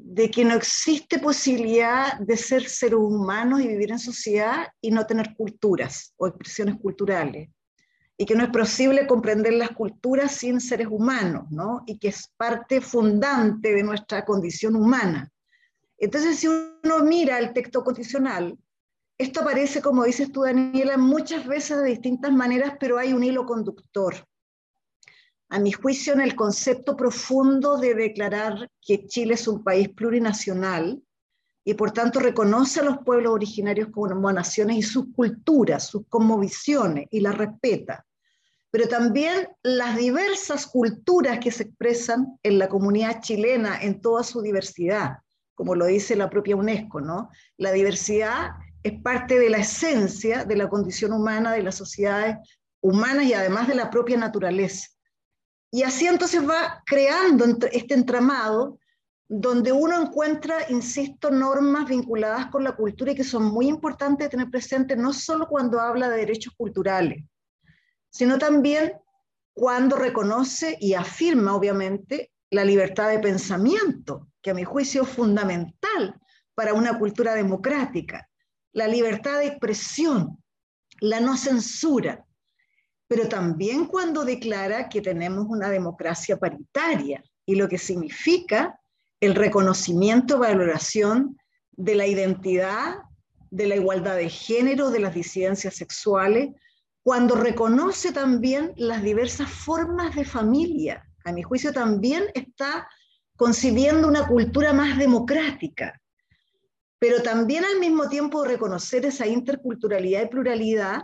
[0.00, 5.04] de que no existe posibilidad de ser seres humanos y vivir en sociedad y no
[5.06, 7.50] tener culturas o expresiones culturales.
[8.16, 11.82] Y que no es posible comprender las culturas sin seres humanos, ¿no?
[11.86, 15.30] Y que es parte fundante de nuestra condición humana.
[15.98, 18.56] Entonces, si uno mira el texto constitucional,
[19.18, 23.46] esto aparece, como dices tú, Daniela, muchas veces de distintas maneras, pero hay un hilo
[23.46, 24.14] conductor
[25.50, 31.02] a mi juicio, en el concepto profundo de declarar que Chile es un país plurinacional
[31.64, 37.06] y por tanto reconoce a los pueblos originarios como naciones y sus culturas, sus cosmovisiones
[37.10, 38.06] y las respeta.
[38.70, 44.42] Pero también las diversas culturas que se expresan en la comunidad chilena en toda su
[44.42, 45.18] diversidad,
[45.54, 47.30] como lo dice la propia UNESCO, ¿no?
[47.56, 48.50] La diversidad
[48.82, 52.36] es parte de la esencia de la condición humana, de las sociedades
[52.80, 54.88] humanas y además de la propia naturaleza.
[55.70, 58.78] Y así entonces va creando este entramado
[59.28, 64.30] donde uno encuentra, insisto, normas vinculadas con la cultura y que son muy importantes de
[64.30, 67.22] tener presente, no solo cuando habla de derechos culturales,
[68.08, 68.94] sino también
[69.52, 76.18] cuando reconoce y afirma, obviamente, la libertad de pensamiento, que a mi juicio es fundamental
[76.54, 78.28] para una cultura democrática,
[78.72, 80.42] la libertad de expresión,
[81.00, 82.24] la no censura,
[83.08, 88.78] pero también cuando declara que tenemos una democracia paritaria y lo que significa
[89.18, 91.38] el reconocimiento, valoración
[91.72, 92.98] de la identidad,
[93.50, 96.50] de la igualdad de género, de las disidencias sexuales,
[97.02, 101.08] cuando reconoce también las diversas formas de familia.
[101.24, 102.86] A mi juicio también está
[103.36, 105.98] concibiendo una cultura más democrática,
[106.98, 111.02] pero también al mismo tiempo reconocer esa interculturalidad y pluralidad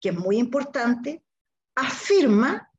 [0.00, 1.22] que es muy importante,
[1.74, 2.70] afirma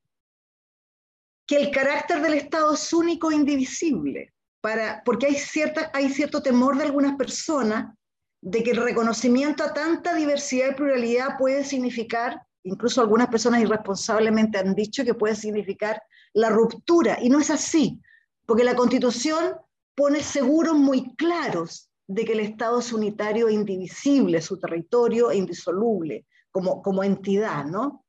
[1.46, 6.42] que el carácter del Estado es único e indivisible, para, porque hay, cierta, hay cierto
[6.42, 7.94] temor de algunas personas
[8.42, 14.58] de que el reconocimiento a tanta diversidad y pluralidad puede significar, incluso algunas personas irresponsablemente
[14.58, 16.02] han dicho que puede significar
[16.34, 18.00] la ruptura, y no es así,
[18.46, 19.56] porque la Constitución
[19.96, 25.38] pone seguros muy claros de que el Estado es unitario e indivisible, su territorio e
[25.38, 28.06] indisoluble, como, entidad, ¿no?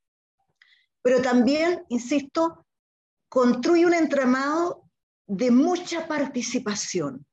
[1.02, 2.66] Pero también, insisto,
[3.28, 4.84] construye un entramado
[5.26, 7.26] de mucha participación,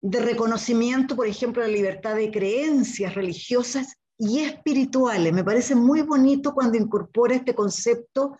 [0.00, 5.32] de reconocimiento, por ejemplo, de la libertad de creencias religiosas y espirituales.
[5.32, 8.38] Me parece muy bonito cuando incorpora este concepto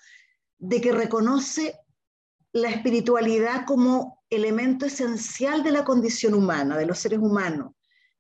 [0.58, 1.78] de que reconoce
[2.52, 7.72] la espiritualidad como elemento esencial de la condición humana, de los seres humanos,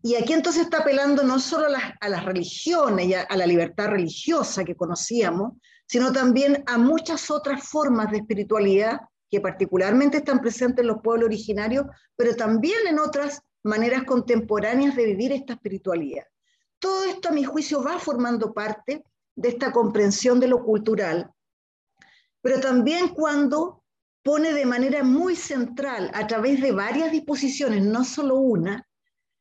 [0.02, 1.66] y aquí entonces está apelando no solo
[2.00, 5.52] a las, religiones y a, la libertad religiosa que conocíamos,
[5.86, 11.26] sino también a muchas otras formas de espiritualidad que particularmente están presentes en los pueblos
[11.26, 11.86] originarios,
[12.16, 16.24] pero también en otras maneras contemporáneas de vivir esta espiritualidad.
[16.78, 19.04] Todo esto, a mi juicio, va formando parte
[19.36, 21.30] de esta comprensión de lo cultural,
[22.40, 23.84] pero también cuando
[24.22, 28.86] pone de manera muy central, a través de varias disposiciones, no solo una,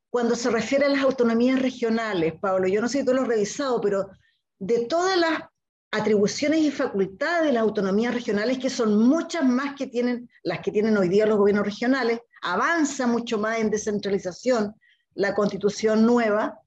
[0.10, 3.28] cuando se refiere a las autonomías regionales, Pablo, yo no sé si tú lo has
[3.28, 4.10] revisado, pero
[4.58, 5.44] de todas las
[5.92, 10.72] atribuciones y facultades de las autonomías regionales, que son muchas más que tienen las que
[10.72, 14.76] tienen hoy día los gobiernos regionales, avanza mucho más en descentralización
[15.16, 16.60] la constitución nueva,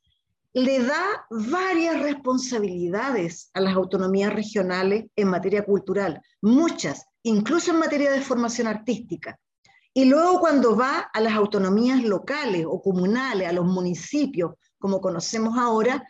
[0.54, 8.10] le da varias responsabilidades a las autonomías regionales en materia cultural, muchas, incluso en materia
[8.10, 9.38] de formación artística.
[9.94, 15.58] Y luego cuando va a las autonomías locales o comunales, a los municipios, como conocemos
[15.58, 16.06] ahora,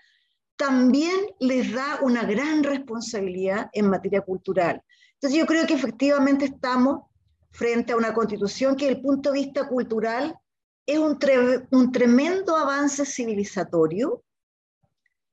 [0.56, 4.82] también les da una gran responsabilidad en materia cultural.
[5.14, 7.02] Entonces yo creo que efectivamente estamos
[7.50, 10.38] frente a una constitución que desde el punto de vista cultural
[10.86, 11.18] es un,
[11.70, 14.22] un tremendo avance civilizatorio,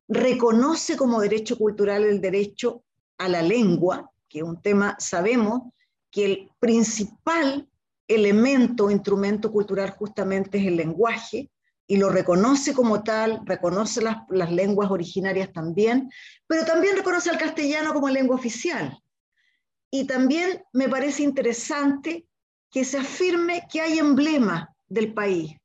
[0.08, 2.84] reconoce como derecho cultural el derecho
[3.20, 5.72] a la lengua, que es un tema, sabemos
[6.12, 7.70] que el principal
[8.10, 11.50] elemento instrumento cultural justamente es el lenguaje,
[11.88, 16.10] y lo reconoce como tal, reconoce las, las, lenguas originarias también,
[16.46, 19.02] pero también reconoce al castellano como lengua oficial.
[19.90, 22.28] Y también me parece interesante
[22.70, 25.56] que se afirme que hay emblemas del país.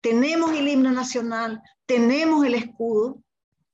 [0.00, 3.20] Tenemos el himno nacional, tenemos el escudo,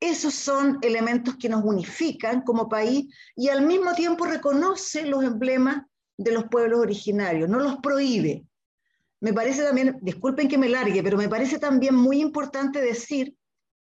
[0.00, 5.84] esos son elementos que nos unifican como país y al mismo tiempo reconoce los emblemas
[6.18, 8.44] de los pueblos originarios, no los prohíbe.
[9.20, 13.34] Me parece también, disculpen que me largue, pero me parece también muy importante decir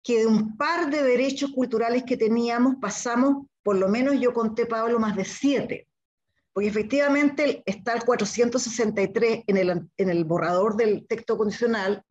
[0.03, 4.67] que de un par de derechos culturales que teníamos pasamos, por lo menos yo conté,
[4.67, 5.89] Pablo, más de siete.
[6.53, 12.05] Porque efectivamente está el 463 en el, en el borrador del texto condicional,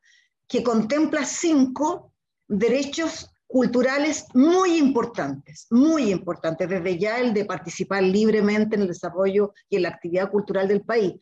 [0.48, 2.14] que contempla cinco
[2.48, 9.56] derechos culturales muy importantes, muy importantes, desde ya el de participar libremente en el desarrollo
[9.68, 11.14] y en la actividad cultural del país.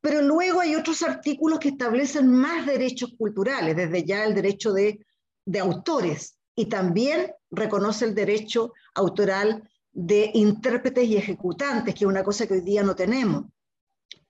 [0.00, 5.04] Pero luego hay otros artículos que establecen más derechos culturales, desde ya el derecho de,
[5.44, 12.24] de autores y también reconoce el derecho autoral de intérpretes y ejecutantes, que es una
[12.24, 13.44] cosa que hoy día no tenemos.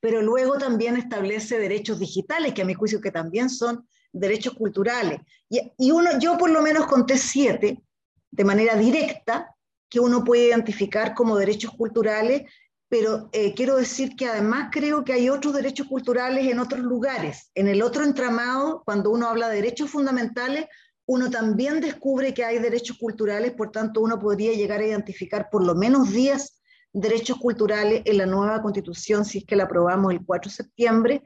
[0.01, 5.21] Pero luego también establece derechos digitales, que a mi juicio que también son derechos culturales.
[5.49, 7.83] Y, uno, yo por lo menos conté siete
[8.31, 9.55] de manera directa
[9.89, 12.51] que uno puede identificar como derechos culturales,
[12.89, 17.51] pero eh, quiero decir que además creo que hay otros derechos culturales en otros lugares.
[17.55, 20.67] En el otro entramado, cuando uno habla de derechos fundamentales,
[21.07, 25.65] uno también descubre que hay derechos culturales, por tanto uno podría llegar a identificar por
[25.65, 26.61] lo menos 10
[26.93, 31.23] derechos culturales en la nueva constitución, si es que la aprobamos el 4 de septiembre.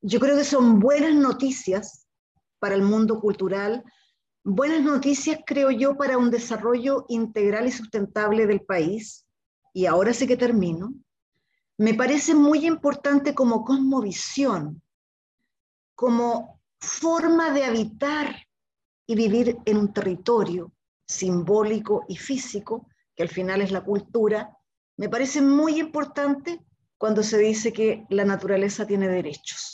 [0.00, 2.07] Yo creo que son buenas noticias
[2.58, 3.84] para el mundo cultural,
[4.44, 9.26] buenas noticias, creo yo, para un desarrollo integral y sustentable del país.
[9.72, 10.92] Y ahora sí que termino.
[11.76, 14.82] Me parece muy importante como cosmovisión,
[15.94, 18.36] como forma de habitar
[19.06, 20.72] y vivir en un territorio
[21.06, 24.56] simbólico y físico, que al final es la cultura,
[24.96, 26.60] me parece muy importante
[26.98, 29.67] cuando se dice que la naturaleza tiene derechos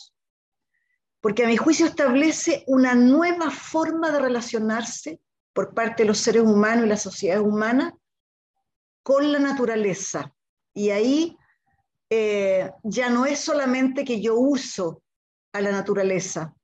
[1.24, 5.22] porque a mi juicio establece una nueva forma de relacionarse
[5.54, 7.96] por parte de los seres humanos y la sociedad humana
[9.02, 10.34] con la naturaleza.
[10.74, 11.34] Y ahí
[12.10, 15.02] eh, ya no es solamente que yo uso
[15.54, 16.54] a la naturaleza,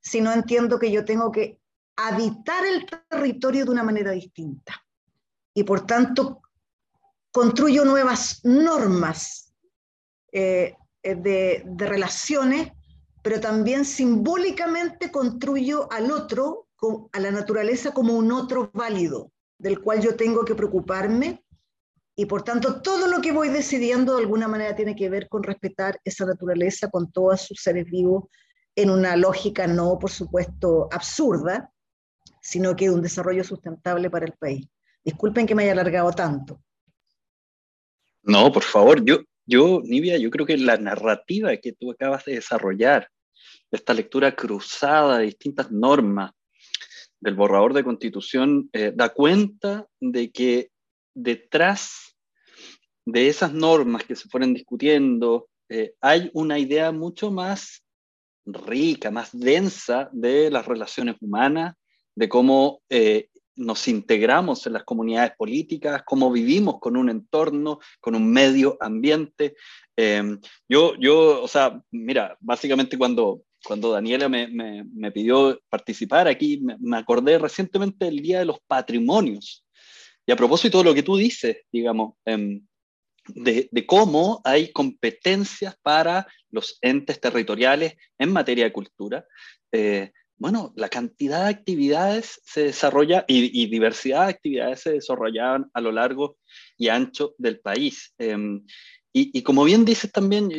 [0.00, 1.60] sino entiendo que yo tengo que
[1.94, 4.74] habitar el territorio de una manera distinta.
[5.54, 6.42] Y por tanto,
[7.30, 9.54] construyo nuevas normas
[10.32, 12.72] eh, de, de relaciones
[13.22, 16.68] pero también simbólicamente construyo al otro,
[17.12, 21.44] a la naturaleza como un otro válido, del cual yo tengo que preocuparme
[22.16, 25.42] y por tanto todo lo que voy decidiendo de alguna manera tiene que ver con
[25.42, 28.24] respetar esa naturaleza con todos sus seres vivos
[28.76, 31.70] en una lógica no, por supuesto, absurda,
[32.40, 34.66] sino que de un desarrollo sustentable para el país.
[35.04, 36.60] Disculpen que me haya alargado tanto.
[38.22, 39.18] No, por favor, yo
[39.50, 43.08] yo, Nivia, yo creo que la narrativa que tú acabas de desarrollar,
[43.70, 46.30] esta lectura cruzada de distintas normas
[47.20, 50.70] del borrador de constitución, eh, da cuenta de que
[51.14, 52.16] detrás
[53.04, 57.84] de esas normas que se fueron discutiendo, eh, hay una idea mucho más
[58.46, 61.74] rica, más densa de las relaciones humanas,
[62.14, 68.14] de cómo eh, nos integramos en las comunidades políticas, cómo vivimos con un entorno, con
[68.14, 69.54] un medio ambiente.
[69.96, 76.62] Em, yo, yo, o sea, mira, básicamente cuando, cuando Daniela me, me, pidió participar aquí,
[76.80, 79.64] me, acordé recientemente del Día de los Patrimonios.
[80.26, 82.66] Y a propósito de lo que tú dices, digamos, em,
[83.34, 89.24] de, de, cómo hay competencias para los entes territoriales en materia de cultura.
[89.72, 95.82] Eh, bueno, la cantidad de actividades se desarrolla y, diversidad de actividades se desarrollaban a
[95.82, 96.38] lo largo
[96.78, 98.14] y ancho del país.
[98.16, 98.64] Em,
[99.12, 100.50] y, como bien dices también,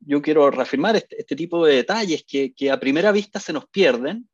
[0.00, 4.28] yo, quiero reafirmar este, este, tipo de detalles que, a primera vista se nos pierden,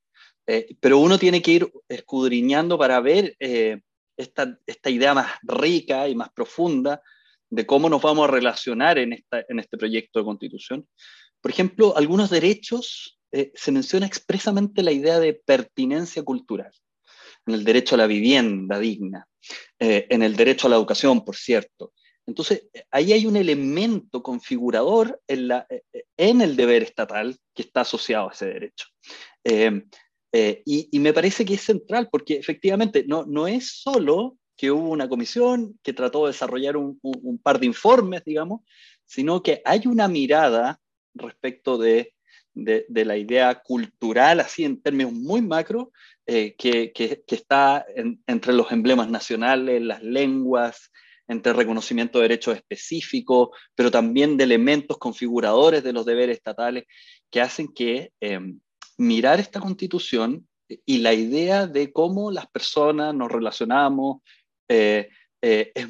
[0.49, 3.83] eh, pero uno tiene que ir escudriñando para ver eh,
[4.17, 7.01] esta, idea más rica y más profunda
[7.49, 10.89] de cómo nos vamos a relacionar en este proyecto de constitución.
[11.41, 16.73] Por ejemplo, algunos derechos eh, se menciona expresamente la idea de pertinencia cultural,
[17.47, 19.27] en el derecho a la vivienda digna,
[19.79, 21.93] en el derecho a la educación, por cierto.
[22.27, 25.67] Entonces, ahí hay un elemento configurador en, la,
[26.17, 28.87] en el deber estatal que está asociado a ese derecho.
[30.65, 35.09] y, me parece que es central porque efectivamente no, no es solo que hubo una
[35.09, 36.99] comisión que trató de desarrollar un,
[37.43, 38.63] par de informes, digamos,
[39.05, 40.81] sino que hay una mirada
[41.15, 42.15] respecto de,
[42.57, 45.93] de, la idea cultural, así en términos muy macro,
[46.27, 47.87] eh, que, que, está
[48.27, 50.91] entre los emblemas nacionales, las lenguas,
[51.29, 56.85] entre reconocimiento de derechos específicos, pero también de elementos configuradores de los deberes estatales
[57.31, 58.41] que hacen que eh,
[58.97, 60.49] mirar esta constitución
[60.85, 64.23] y la idea de cómo las personas nos relacionamos,
[64.69, 65.09] eh,
[65.43, 65.87] eh, es,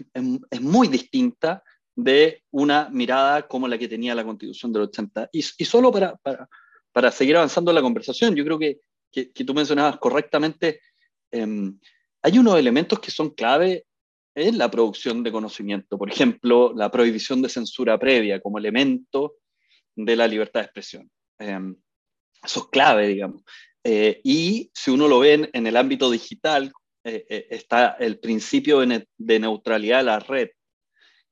[0.50, 1.62] es, muy distinta
[1.96, 5.30] de una mirada como la que tenía la Constitución del 80.
[5.32, 6.48] Y, solo para, para,
[6.92, 8.80] para, seguir avanzando en la conversación, yo creo que,
[9.10, 10.80] que, tú mencionabas correctamente,
[11.32, 11.72] eh,
[12.22, 13.86] hay unos elementos que son clave
[14.34, 15.98] en la producción de conocimiento.
[15.98, 19.36] Por ejemplo, la prohibición de censura previa como elemento
[19.96, 21.10] de la libertad de expresión.
[21.38, 21.58] Eh,
[22.44, 23.42] eso es clave, digamos.
[23.88, 26.72] Eh, y si uno lo ve en, el ámbito digital,
[27.04, 30.48] eh, eh, está el principio de, neutralidad de la red,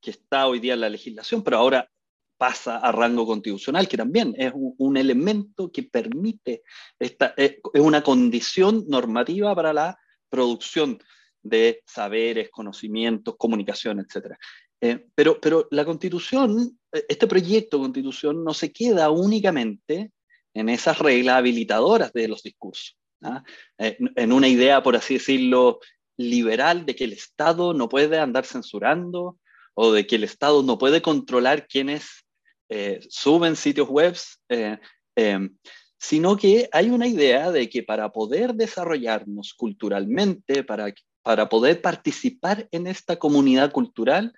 [0.04, 1.90] que está hoy día en la legislación, pero ahora
[2.36, 6.62] pasa a rango constitucional, que también es un, elemento que permite,
[6.98, 9.98] esta, es, es una condición normativa para la
[10.28, 10.98] producción
[11.42, 14.36] de saberes, conocimientos, comunicación, etc.
[14.80, 20.10] Eh, pero, pero la constitución, este proyecto de constitución no se queda únicamente
[20.54, 22.96] en esas reglas habilitadoras de los discursos.
[23.22, 23.42] ¿ah?
[23.78, 25.80] Eh, en una idea, por así decirlo,
[26.16, 29.38] liberal de que el Estado no puede andar censurando
[29.74, 32.24] o de que el Estado no puede controlar quienes
[32.68, 34.16] eh, suben sitios web,
[34.48, 34.78] eh,
[35.16, 35.56] em,
[35.98, 42.68] sino que hay una idea de que para poder desarrollarnos culturalmente, para, para poder participar
[42.70, 44.32] en esta comunidad cultural,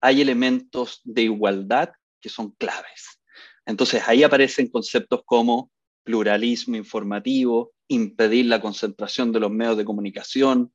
[0.00, 3.20] hay elementos de igualdad que son claves.
[3.66, 5.70] Entonces ahí aparecen conceptos como
[6.04, 10.72] pluralismo informativo, impedir la concentración de los medios de comunicación,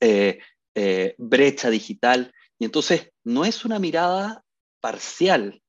[0.00, 0.38] eh,
[1.18, 2.32] brecha digital.
[2.62, 4.44] Y entonces no es una mirada
[4.80, 5.60] parcial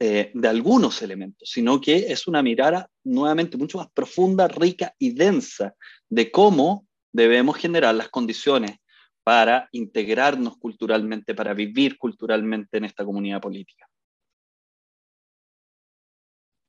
[0.00, 5.10] eh, de algunos elementos, sino que es una mirada nuevamente mucho más profunda, rica y
[5.10, 5.74] densa
[6.08, 8.78] de cómo debemos generar las condiciones
[9.22, 13.86] para integrarnos culturalmente, para vivir culturalmente en esta comunidad política.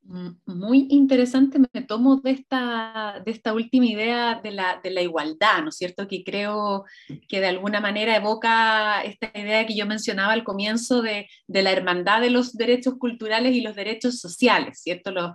[0.06, 5.62] Muy interesante, me tomo de esta, de esta última idea de la, de la, igualdad,
[5.62, 6.10] ¿no es cierto?
[6.10, 6.84] Que creo
[7.30, 11.72] que de alguna manera evoca esta idea que yo mencionaba al comienzo de, de la
[11.72, 15.12] hermandad de los derechos culturales y los derechos sociales, ¿cierto?
[15.12, 15.32] Los,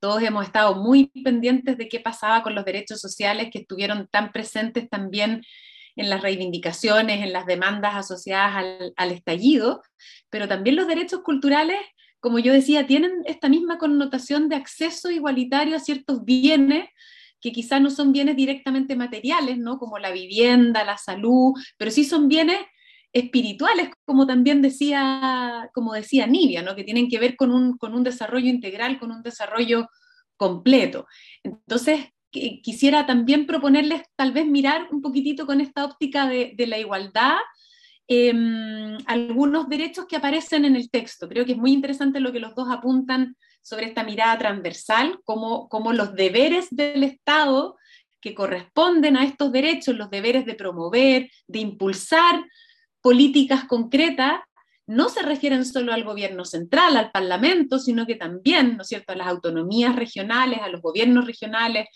[0.00, 4.32] todos hemos estado muy pendientes de qué pasaba con los derechos sociales que estuvieron tan
[4.32, 5.42] presentes también
[5.96, 9.82] en las reivindicaciones, en las demandas asociadas al, al estallido,
[10.28, 11.78] pero también los derechos culturales
[12.20, 16.88] como yo decía, tienen esta misma connotación de acceso igualitario a ciertos bienes
[17.40, 19.78] que quizás no son bienes directamente materiales, ¿no?
[19.78, 22.58] como la vivienda, la salud, pero sí son bienes
[23.12, 26.76] espirituales, como también decía, como decía Nivia, ¿no?
[26.76, 29.88] que tienen que ver con un, con un desarrollo integral, con un desarrollo
[30.36, 31.06] completo.
[31.42, 36.78] Entonces, quisiera también proponerles tal vez mirar un poquitito con esta óptica de, de la
[36.78, 37.38] igualdad
[38.12, 38.32] eh,
[39.06, 41.28] algunos derechos que aparecen en el texto.
[41.28, 45.92] Creo que es muy interesante lo que los dos apuntan sobre esta mirada transversal, como,
[45.92, 47.76] los deberes del Estado
[48.20, 52.44] que corresponden a estos derechos, los deberes de promover, de impulsar
[53.00, 54.40] políticas concretas,
[54.88, 59.12] no se refieren solo al gobierno central, al Parlamento, sino que también, ¿no es cierto?,
[59.12, 61.86] a las autonomías regionales, a los gobiernos regionales,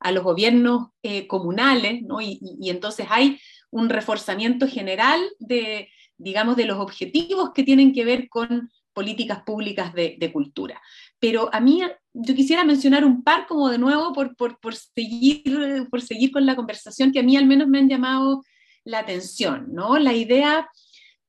[0.00, 2.20] a los gobiernos eh, comunales, ¿no?
[2.20, 3.38] Y, entonces hay
[3.72, 9.92] un reforzamiento general de, digamos, de los objetivos que tienen que ver con políticas públicas
[9.94, 10.80] de, cultura.
[11.18, 16.02] Pero a mí, yo quisiera mencionar un par como de nuevo por, por, seguir, por
[16.02, 18.42] seguir con la conversación que a mí al menos me han llamado
[18.84, 19.98] la atención, ¿no?
[19.98, 20.68] La idea,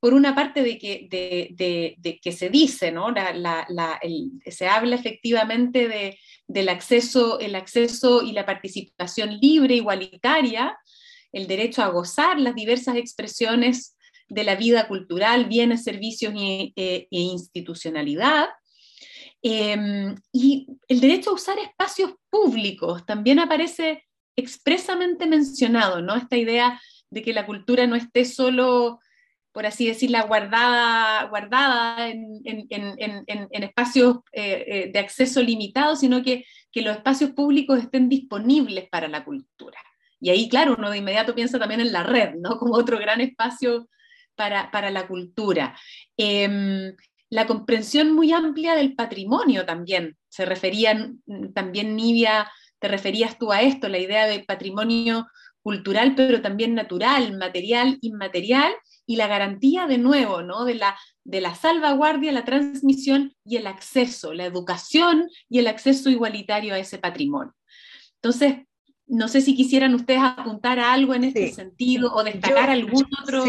[0.02, 3.12] por una parte, de que, de, que se dice, ¿no?
[3.12, 6.18] La, la, el, se habla efectivamente de,
[6.48, 10.78] del acceso, el acceso y la participación libre, igualitaria,
[11.34, 13.98] el derecho a gozar las diversas expresiones
[14.30, 18.50] de la vida cultural, bienes, servicios e, e, institucionalidad.
[19.42, 24.06] Eh, y el derecho a usar espacios públicos también aparece
[24.38, 26.16] expresamente mencionado, ¿no?
[26.16, 26.80] Esta idea
[27.10, 29.00] de que la cultura no esté solo,
[29.52, 32.34] por así decirla, guardada, guardada en,
[33.52, 39.24] espacios eh, eh, de acceso limitado, sino que los espacios públicos estén disponibles para la
[39.24, 39.78] cultura.
[40.24, 42.58] Y ahí, claro, uno de inmediato piensa también en la red, ¿no?
[42.58, 43.90] Como otro gran espacio
[44.36, 45.78] para, para la cultura.
[46.16, 46.96] Em,
[47.30, 50.18] la comprensión muy amplia del patrimonio también.
[50.30, 51.22] Se referían,
[51.54, 52.50] también Nivia,
[52.80, 55.28] te referías tú a esto, la idea de patrimonio
[55.62, 58.74] cultural, pero también natural, material, inmaterial,
[59.06, 60.64] y la garantía de nuevo, ¿no?
[60.64, 66.10] De la, de la salvaguardia, la transmisión y el acceso, la educación y el acceso
[66.10, 67.54] igualitario a ese patrimonio.
[68.22, 68.66] Entonces,
[69.08, 73.44] no sé si quisieran ustedes apuntar a algo en este sentido o destacar algún otro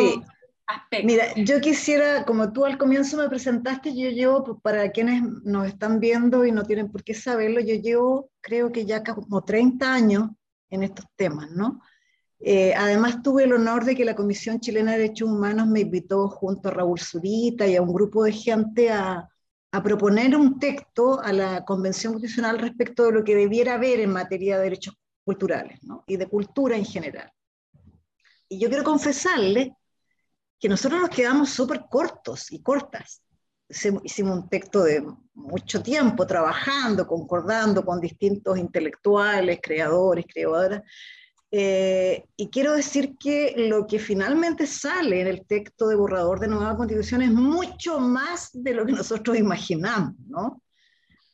[0.66, 1.06] aspecto.
[1.06, 5.66] Mira, yo quisiera, como tú al comienzo me presentaste, yo llevo, pues, para quienes nos
[5.66, 9.92] están viendo y no tienen por qué saberlo, yo llevo creo que ya como 30
[9.92, 10.30] años
[10.70, 11.80] en estos temas, ¿no?
[12.40, 16.28] Eh, además, tuve el honor de que la Comisión Chilena de Derechos Humanos me invitó
[16.28, 19.28] junto a Raúl Zurita y a un grupo de gente a,
[19.72, 24.10] a proponer un texto a la Convención Constitucional respecto de lo que debiera haber en
[24.10, 24.94] materia de derechos
[25.24, 26.04] culturales ¿no?
[26.06, 27.30] y de cultura en general.
[28.48, 29.74] Y yo quiero confesarle
[30.60, 33.22] que nosotros nos quedamos súper cortos y cortas.
[33.68, 40.82] Hicimos un texto de mucho tiempo trabajando, concordando con distintos intelectuales, creadores, creadoras,
[41.56, 46.48] eh, y quiero decir que lo que finalmente sale en el texto de borrador de
[46.48, 50.60] nueva constitución es mucho más de lo que nosotros imaginamos, ¿no?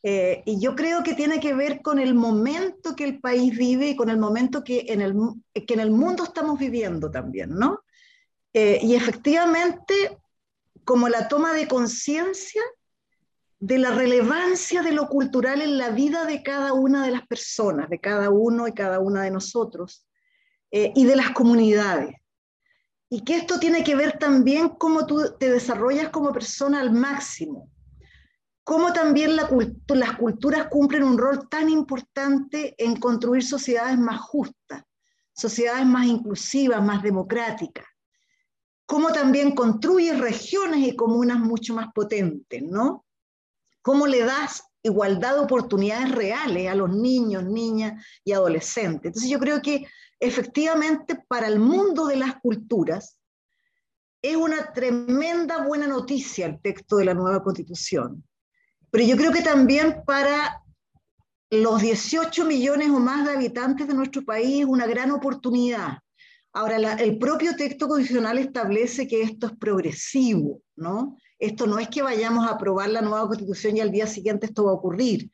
[0.03, 3.91] Eh, y yo creo que tiene que ver con el momento que el país vive
[3.91, 5.15] y con el momento que en el,
[5.53, 7.81] que en el mundo estamos viviendo también, ¿no?
[8.53, 10.19] Eh, y efectivamente,
[10.85, 12.63] como la toma de conciencia
[13.61, 17.91] de la relevancia de lo cultural en la vida de cada una de las personas,
[17.91, 20.07] de cada uno y cada una de nosotros,
[20.71, 22.15] eh, y de las comunidades.
[23.11, 27.69] Y que esto tiene que ver también cómo tú te desarrollas como persona al máximo,
[28.65, 29.49] cómo también la
[29.89, 34.83] las culturas cumplen un rol tan importante en construir sociedades más justas,
[35.33, 37.87] sociedades más inclusivas, más democráticas,
[38.87, 43.05] cómo también construyes regiones y comunas mucho más potentes, ¿no?
[43.83, 49.07] Cómo le das igualdad de oportunidades reales a los niños, niñas y adolescentes.
[49.07, 49.87] Entonces yo creo que
[50.19, 53.19] efectivamente para el mundo de las culturas
[54.23, 58.23] es una tremenda buena noticia el texto de la nueva constitución.
[58.91, 60.63] Pero yo creo que también para
[61.51, 65.99] los 18 millones o más de habitantes de nuestro país es una gran oportunidad.
[66.53, 71.17] Ahora, el propio texto constitucional establece que esto es progresivo, ¿no?
[71.39, 74.65] Esto no es que vayamos a aprobar la nueva constitución y al día siguiente esto
[74.65, 75.31] va a ocurrir.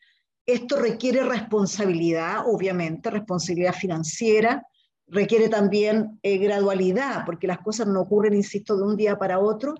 [0.46, 4.62] Esto requiere responsabilidad, obviamente, responsabilidad financiera,
[5.08, 9.74] requiere también eh, gradualidad, porque las cosas no ocurren, insisto, de un día para otro.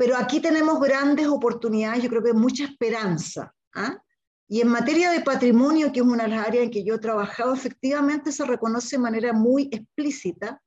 [0.00, 3.54] Pero aquí tenemos grandes oportunidades, yo creo que mucha esperanza.
[3.74, 4.02] ¿ah?
[4.48, 6.98] Y en materia de patrimonio, que es una de las áreas en que yo he
[6.98, 10.62] trabajado, efectivamente se reconoce de manera muy explícita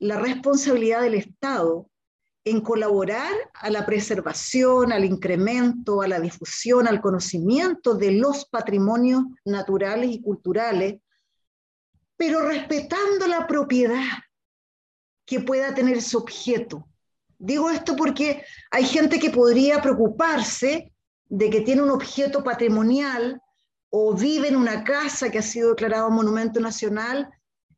[0.00, 1.88] la responsabilidad del Estado
[2.42, 9.22] en colaborar a la preservación, al incremento, a la difusión, al conocimiento de los patrimonios
[9.44, 10.96] naturales y culturales
[12.16, 14.02] pero respetando la propiedad
[15.24, 16.87] que pueda tener su objeto.
[17.38, 20.92] Digo esto porque hay gente que podría preocuparse
[21.26, 23.40] de que tiene un objeto patrimonial
[23.90, 27.28] o vive en una casa que ha sido declarado monumento nacional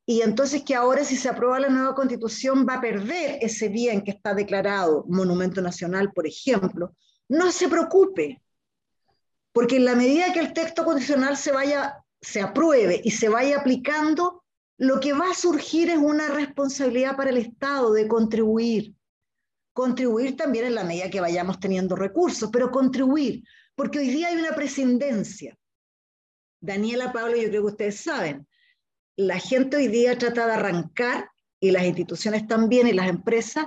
[0.06, 4.02] y entonces que ahora si se aprueba la nueva constitución va a perder ese bien
[4.02, 6.96] que está declarado monumento nacional, por ejemplo.
[7.28, 8.42] No se preocupe,
[9.52, 13.58] porque en la medida que el texto constitucional se vaya se apruebe y se vaya
[13.58, 14.44] aplicando,
[14.76, 18.94] lo que va a surgir es una responsabilidad para el Estado de contribuir.
[19.72, 23.42] Contribuir también en la medida que vayamos teniendo recursos, pero contribuir,
[23.74, 25.56] porque hoy día hay una prescindencia.
[26.60, 28.46] Daniela, Pablo, yo creo que ustedes saben,
[29.16, 33.66] la gente hoy día trata de arrancar, y las instituciones también, y las empresas,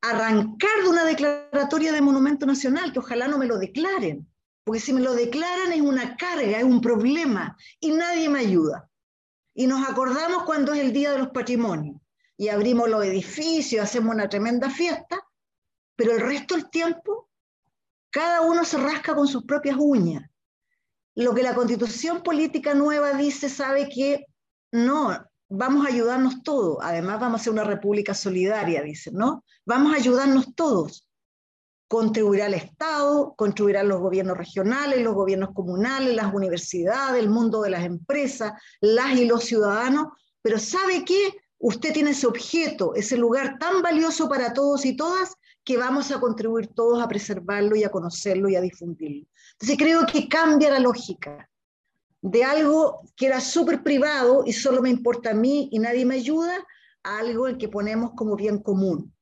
[0.00, 4.26] arrancar de una declaratoria de monumento nacional, que ojalá no me lo declaren,
[4.64, 8.90] porque si me lo declaran es una carga, es un problema y nadie me ayuda.
[9.54, 11.96] Y nos acordamos cuando es el Día de los Patrimonios
[12.36, 15.25] y abrimos los edificios, hacemos una tremenda fiesta,
[15.96, 17.28] pero el resto del tiempo
[18.10, 20.30] cada uno se rasca con sus propias uñas.
[21.14, 24.26] Lo que la constitución política nueva dice, sabe que
[24.72, 25.18] no,
[25.48, 29.44] vamos a ayudarnos todos, además vamos a ser una república solidaria, dice, ¿no?
[29.64, 31.06] Vamos a ayudarnos todos
[31.88, 37.70] contribuirá al Estado, contribuirán los gobiernos regionales, los gobiernos comunales, las universidades, el mundo de
[37.70, 40.06] las empresas, las y los ciudadanos,
[40.42, 41.36] pero ¿sabe qué?
[41.58, 45.34] Usted tiene ese objeto, ese lugar tan valioso para todos y todas,
[45.66, 49.26] que vamos a contribuir todos a preservarlo y a conocerlo y a difundirlo.
[49.54, 51.50] Entonces creo que cambia la lógica.
[52.22, 56.16] de algo que era súper privado y solo me importa a mí y nadie me
[56.16, 56.56] ayuda,
[57.04, 59.12] a algo en que ponemos como bien común.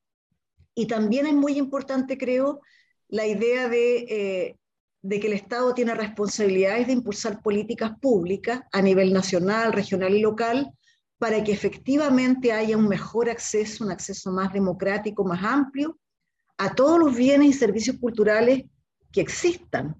[0.73, 2.61] Y también es muy importante, creo,
[3.09, 4.57] la idea de, eh,
[5.03, 10.21] de que el Estado tiene responsabilidades de impulsar políticas públicas a nivel nacional, regional y
[10.21, 10.71] local
[11.19, 15.99] para que efectivamente haya un mejor acceso, un acceso más democrático, más amplio
[16.57, 18.63] a todos los bienes y servicios culturales
[19.11, 19.95] que existan.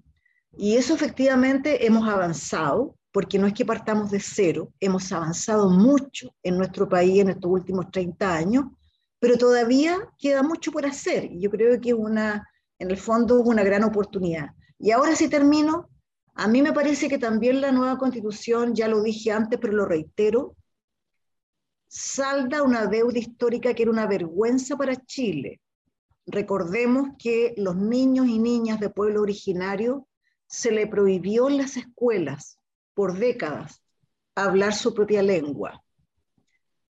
[0.56, 6.34] Y eso efectivamente hemos avanzado, porque no es que partamos de cero, hemos avanzado mucho
[6.42, 8.64] en nuestro país en estos últimos 30 años,
[9.18, 11.24] pero todavía queda mucho por hacer.
[11.24, 12.46] Y yo creo que es una,
[12.78, 14.48] en el fondo, una gran oportunidad.
[14.78, 15.88] Y ahora sí termino.
[16.34, 19.86] A mí me parece que también la nueva constitución, ya lo dije antes, pero lo
[19.86, 20.54] reitero,
[21.88, 25.60] salda una deuda histórica que era una vergüenza para Chile.
[26.26, 30.08] Recordemos que los niños y niñas de pueblo originario
[30.46, 32.58] se le prohibió en las escuelas
[32.94, 33.82] por décadas
[34.34, 35.82] hablar su propia lengua.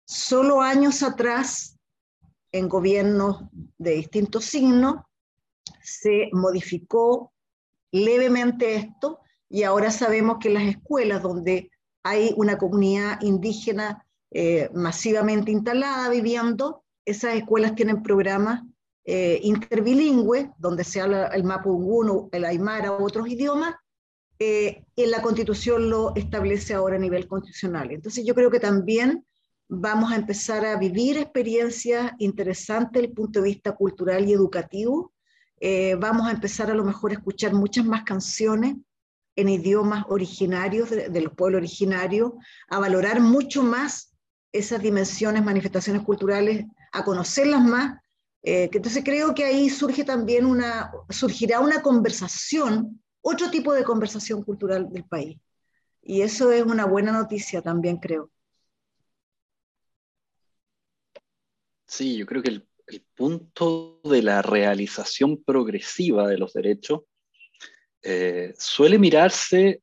[0.05, 1.79] Solo años atrás,
[2.53, 3.45] en gobiernos
[3.79, 4.97] de distintos signos,
[5.81, 7.33] se modificó
[7.93, 11.71] levemente esto y ahora sabemos que las escuelas donde
[12.03, 18.63] hay una comunidad indígena eh, masivamente instalada viviendo, esas escuelas tienen programas
[19.05, 23.75] eh, interbilingües, donde se habla el mapungún, el aymara otros idiomas,
[24.39, 27.91] eh, en la constitución lo establece ahora a nivel constitucional.
[27.91, 29.25] Entonces yo creo que también
[29.69, 35.13] vamos a empezar a vivir experiencias interesantes desde el punto de vista cultural y educativo.
[35.99, 38.77] vamos a empezar a lo mejor a escuchar muchas más canciones
[39.37, 42.33] en idiomas originarios de, de los pueblos originarios,
[42.69, 44.11] a valorar mucho más
[44.53, 48.01] esas dimensiones, manifestaciones culturales, a conocerlas más.
[48.43, 54.43] Eh, entonces creo que ahí surge también una, surgirá una conversación, otro tipo de conversación
[54.43, 55.39] cultural del país.
[56.03, 58.31] Y eso es una buena noticia también, creo.
[61.87, 62.67] Sí, yo creo que el,
[63.15, 67.03] punto de la realización progresiva de los derechos
[68.03, 69.83] eh, suele mirarse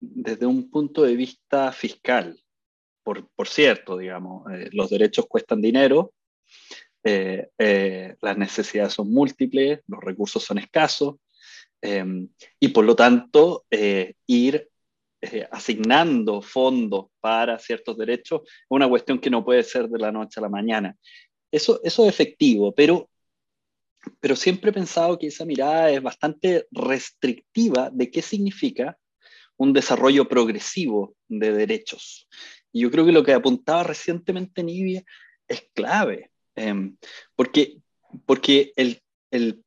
[0.00, 2.40] desde un punto de vista fiscal
[3.36, 6.12] por, cierto, digamos, eh, los derechos cuestan dinero,
[7.08, 11.14] eh, eh, las necesidades son múltiples, los recursos son escasos,
[11.80, 12.28] em,
[12.58, 13.64] y por lo tanto,
[14.26, 14.68] ir
[15.52, 20.40] asignando fondos para ciertos derechos es una cuestión que no puede ser de la noche
[20.40, 20.96] a la mañana.
[21.52, 23.08] Eso, eso es efectivo, pero,
[24.18, 28.98] pero siempre he pensado que esa mirada es bastante restrictiva de qué significa
[29.56, 32.28] un desarrollo progresivo de derechos.
[32.72, 35.04] Y yo creo que lo que apuntaba recientemente Nibia
[35.46, 36.96] es clave, em,
[37.34, 37.78] porque,
[38.24, 39.64] porque el, el,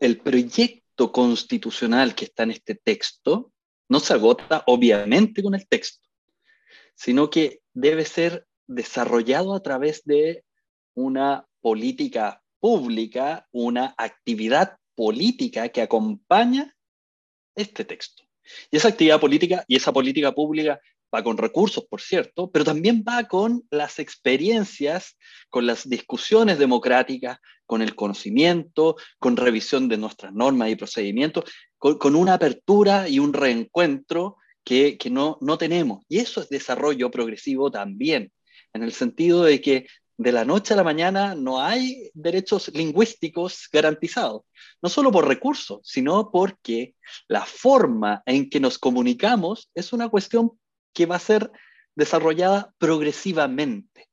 [0.00, 3.52] el proyecto constitucional que está en este texto
[3.88, 6.08] no se agota obviamente con el texto,
[6.94, 10.44] sino que debe ser desarrollado a través de
[10.94, 16.74] una política pública, una actividad política que acompaña
[17.54, 18.22] este texto.
[18.70, 20.80] Y esa actividad política y esa política pública
[21.14, 25.18] va con recursos, por cierto, pero también va con las experiencias,
[25.50, 31.44] con las discusiones democráticas, con el conocimiento, con revisión de nuestras normas y procedimientos,
[31.78, 36.04] con, una apertura y un reencuentro que, no, no tenemos.
[36.08, 38.32] Y eso es desarrollo progresivo también,
[38.72, 39.86] en el sentido de que
[40.16, 44.42] de la noche a la mañana no hay derechos lingüísticos garantizados,
[44.80, 46.94] no solo por recursos, sino porque
[47.28, 50.52] la forma en que nos comunicamos es una cuestión
[50.92, 51.50] que va a ser
[51.94, 54.08] desarrollada progresivamente.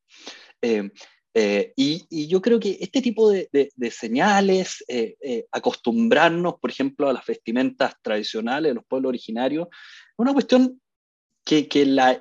[0.62, 0.92] Eh,
[1.34, 7.26] eh, y, yo creo que este tipo de, señales, eh, acostumbrarnos, por ejemplo, a las
[7.26, 10.82] vestimentas tradicionales de los pueblos originarios, es una cuestión
[11.46, 12.20] que, la,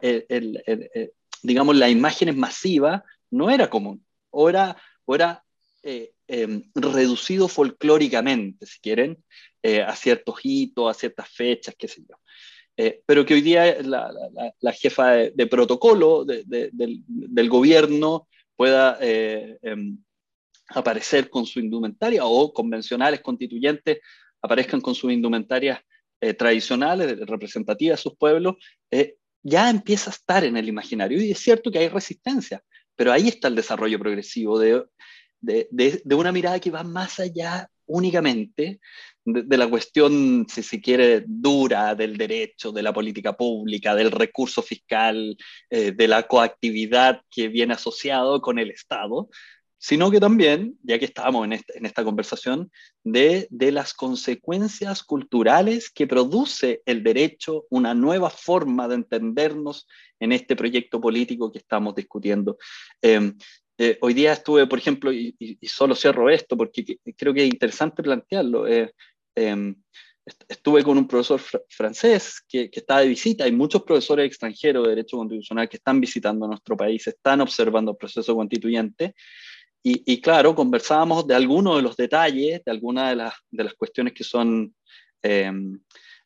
[1.43, 4.77] digamos, la imagen es masiva, no era común, o era,
[5.83, 9.23] em, reducido folclóricamente, si quieren,
[9.87, 12.17] a ciertos hitos, a ciertas fechas, qué sé yo.
[12.81, 19.99] Eh, pero que hoy día la, jefa de, protocolo del, gobierno pueda eh, em,
[20.69, 23.99] aparecer con su indumentaria o convencionales constituyentes
[24.41, 25.81] aparezcan con sus indumentarias
[26.21, 28.55] eh, tradicionales, representativas de sus pueblos,
[29.43, 31.21] ya empieza a estar en el imaginario.
[31.21, 32.63] Y es cierto que hay resistencia,
[32.95, 34.85] pero ahí está el desarrollo progresivo de,
[35.41, 38.79] de una mirada que va más allá únicamente
[39.33, 44.63] de, la cuestión, si se quiere, dura del derecho, de la política pública, del recurso
[44.63, 45.37] fiscal,
[45.71, 49.29] eh, de la coactividad que viene asociado con el Estado,
[49.81, 52.71] sino que también, ya que estábamos en, esta conversación,
[53.05, 59.87] de, de, las consecuencias culturales que produce el derecho, una nueva forma de entendernos
[60.19, 62.59] en este proyecto político que estamos discutiendo.
[63.03, 63.33] Eh,
[63.81, 67.49] eh, hoy día estuve, por ejemplo, y, y, solo cierro esto porque creo que es
[67.49, 68.67] interesante plantearlo.
[68.67, 68.93] Eh,
[69.47, 69.75] em,
[70.49, 73.45] estuve con un profesor fr francés que, que está de visita.
[73.45, 77.97] Hay muchos profesores extranjeros de Derecho Constitucional que están visitando nuestro país, están observando el
[77.97, 79.15] proceso constituyente.
[79.83, 83.75] Y, y, claro, conversábamos de algunos de los detalles, de algunas de las, de las
[83.75, 84.75] cuestiones que son
[85.23, 85.53] eh,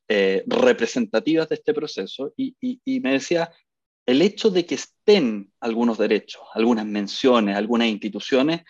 [0.09, 3.51] eh, representativas de este proceso, y, y, y, me decía,
[4.07, 8.63] el hecho de que estén algunos derechos, algunas menciones, algunas instituciones,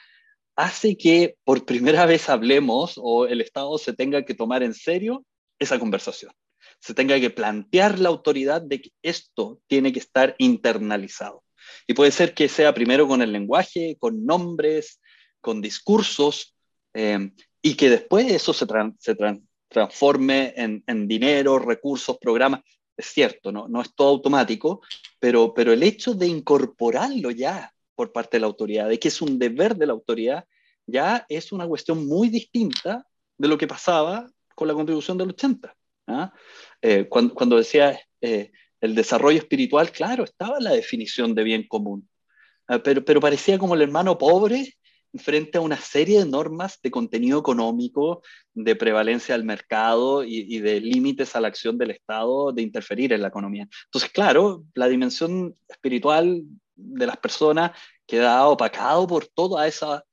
[0.56, 5.24] hace que por primera vez hablemos o el Estado se tenga que tomar en serio
[5.58, 6.32] esa conversación,
[6.80, 11.44] se tenga que plantear la autoridad de que esto tiene que estar internalizado.
[11.86, 15.00] Y puede ser que sea primero con el lenguaje, con nombres,
[15.40, 16.56] con discursos,
[16.94, 17.30] eh,
[17.62, 19.38] y que después eso se, tra se tra
[19.68, 22.60] transforme en, dinero, recursos, programas.
[22.96, 24.82] Es cierto, no, no es todo automático,
[25.18, 29.38] pero el hecho de incorporarlo ya por parte de la autoridad, de que es un
[29.38, 30.44] deber de la autoridad,
[30.86, 33.06] ya es una cuestión muy distinta
[33.38, 35.74] de lo que pasaba con la contribución del 80.
[36.08, 36.32] ¿ah?
[36.80, 42.08] Eh, cuando, decía eh, el desarrollo espiritual, claro, estaba la definición de bien común,
[42.68, 42.78] ¿ah?
[42.82, 44.74] pero, pero parecía como el hermano pobre
[45.14, 48.22] frente a una serie de normas de contenido económico,
[48.54, 53.12] de prevalencia del mercado y, y, de límites a la acción del Estado de interferir
[53.12, 53.68] en la economía.
[53.84, 56.44] Entonces, claro, la dimensión espiritual
[56.74, 57.72] de las personas
[58.06, 60.04] queda opacado por toda esa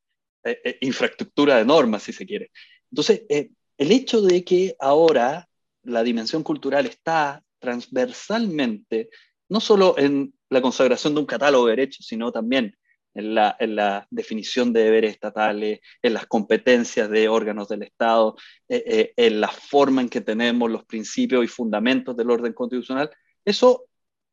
[0.44, 2.52] eh, eh, infraestructura de normas, si se quiere.
[2.92, 5.48] Entonces, eh, el hecho de que ahora
[5.84, 9.10] la dimensión cultural está transversalmente,
[9.50, 12.76] no solo en la consagración de un catálogo de derechos, sino también
[13.14, 18.36] en la, en la, definición de deberes estatales, en las competencias de órganos del Estado,
[18.68, 23.10] eh, en la forma en que tenemos los principios y fundamentos del orden constitucional,
[23.44, 23.89] eso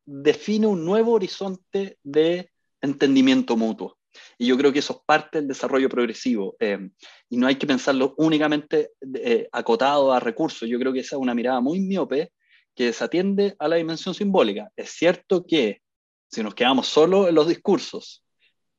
[0.07, 2.49] define un nuevo horizonte de
[2.81, 3.97] entendimiento mutuo.
[4.37, 6.55] Y yo creo que eso es parte del desarrollo progresivo.
[6.59, 6.89] Eh,
[7.29, 10.67] y no hay que pensarlo únicamente eh, acotado a recursos.
[10.67, 12.31] Yo creo que esa es una mirada muy miope
[12.73, 14.71] que desatiende a la dimensión simbólica.
[14.75, 15.81] Es cierto que
[16.29, 18.23] si nos quedamos solo en los discursos,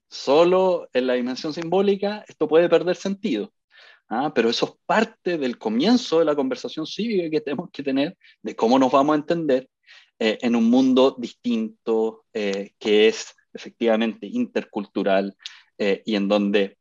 [0.09, 3.53] solo en la dimensión simbólica, esto puede perder sentido.
[4.09, 4.33] ¿ah?
[4.35, 8.57] Pero eso es parte del comienzo de la conversación cívica que tenemos que tener de
[8.57, 9.69] cómo nos vamos a entender
[10.21, 15.37] eh, en un mundo distinto eh, que es efectivamente intercultural
[15.79, 16.77] eh, y en donde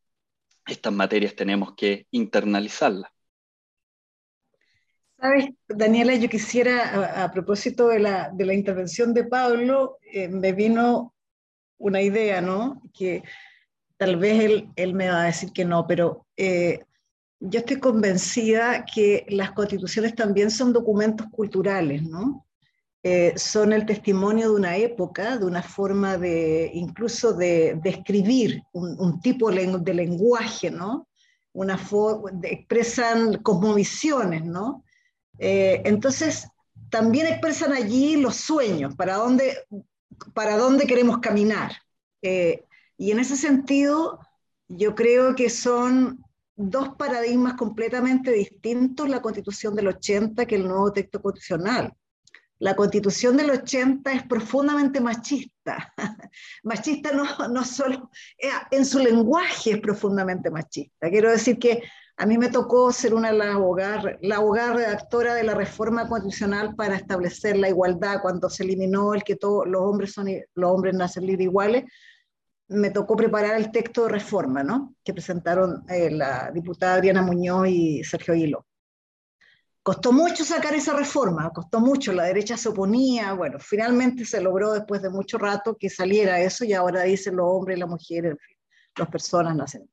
[0.66, 3.12] estas materias tenemos que internalizarlas.
[5.20, 9.97] Sabes, Daniela, yo quisiera, a, a propósito de la, de la, intervención de Pablo,
[10.30, 11.14] me vino
[11.78, 12.82] una idea, ¿no?
[12.93, 13.24] Que
[13.97, 19.26] tal vez él, él, me va a decir que no, pero yo estoy convencida que
[19.30, 22.46] las constituciones también son documentos culturales, ¿no?
[23.03, 29.21] Eh, son el testimonio de una época, de una forma de, incluso de, de un,
[29.21, 31.07] tipo de lenguaje, ¿no?
[31.53, 31.77] Una
[32.33, 34.83] de, expresan cosmovisiones, ¿no?
[35.37, 36.47] Eh, entonces,
[36.89, 39.57] también expresan allí los sueños, para dónde,
[40.33, 41.73] para dónde queremos caminar.
[42.21, 42.65] Eh,
[42.97, 44.19] y en ese sentido,
[44.67, 46.23] yo creo que son
[46.55, 51.93] dos paradigmas completamente distintos, la constitución del 80 que el nuevo texto constitucional.
[52.60, 55.93] La constitución del 80 es profundamente machista.
[56.64, 61.10] machista no, solo, eh, en su lenguaje es profundamente machista.
[61.10, 61.84] Quiero decir que
[62.20, 66.10] a mí me tocó ser una de las abogadas, la abogada redactora de la reforma
[66.10, 70.72] constitucional para establecer la igualdad cuando se eliminó el que todos los hombres son los
[70.72, 71.86] hombres nacen libres iguales.
[72.70, 74.95] Me tocó preparar el texto de reforma, ¿no?
[75.03, 78.66] Que presentaron eh, la diputada Adriana Muñoz y Sergio Hilo.
[79.88, 84.73] Costó mucho sacar esa reforma, costó mucho, la derecha se oponía, bueno, finalmente se logró
[84.73, 88.38] después de mucho rato que saliera eso y ahora dicen los hombres las mujeres, en
[88.38, 88.57] fin,
[88.97, 89.89] las personas nacen.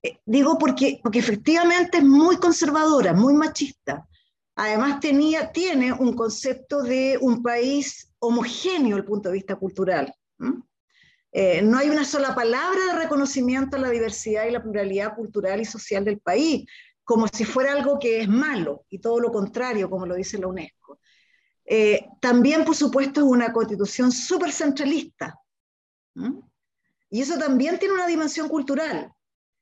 [0.00, 4.06] Eh, digo porque, porque efectivamente es muy conservadora, muy machista.
[4.54, 10.14] Además tenía, tiene un concepto de un país homogéneo desde el punto de vista cultural.
[11.32, 15.60] Eh, no hay una sola palabra de reconocimiento a la diversidad y la pluralidad cultural
[15.60, 16.64] y social del país
[17.06, 20.48] como si fuera algo que es malo, y todo lo contrario, como lo dice la
[20.48, 20.98] UNESCO.
[21.64, 25.38] Eh, también, por supuesto, es una constitución súper centralista.
[26.14, 26.40] ¿Mm?
[27.10, 29.12] Y eso también tiene una dimensión cultural.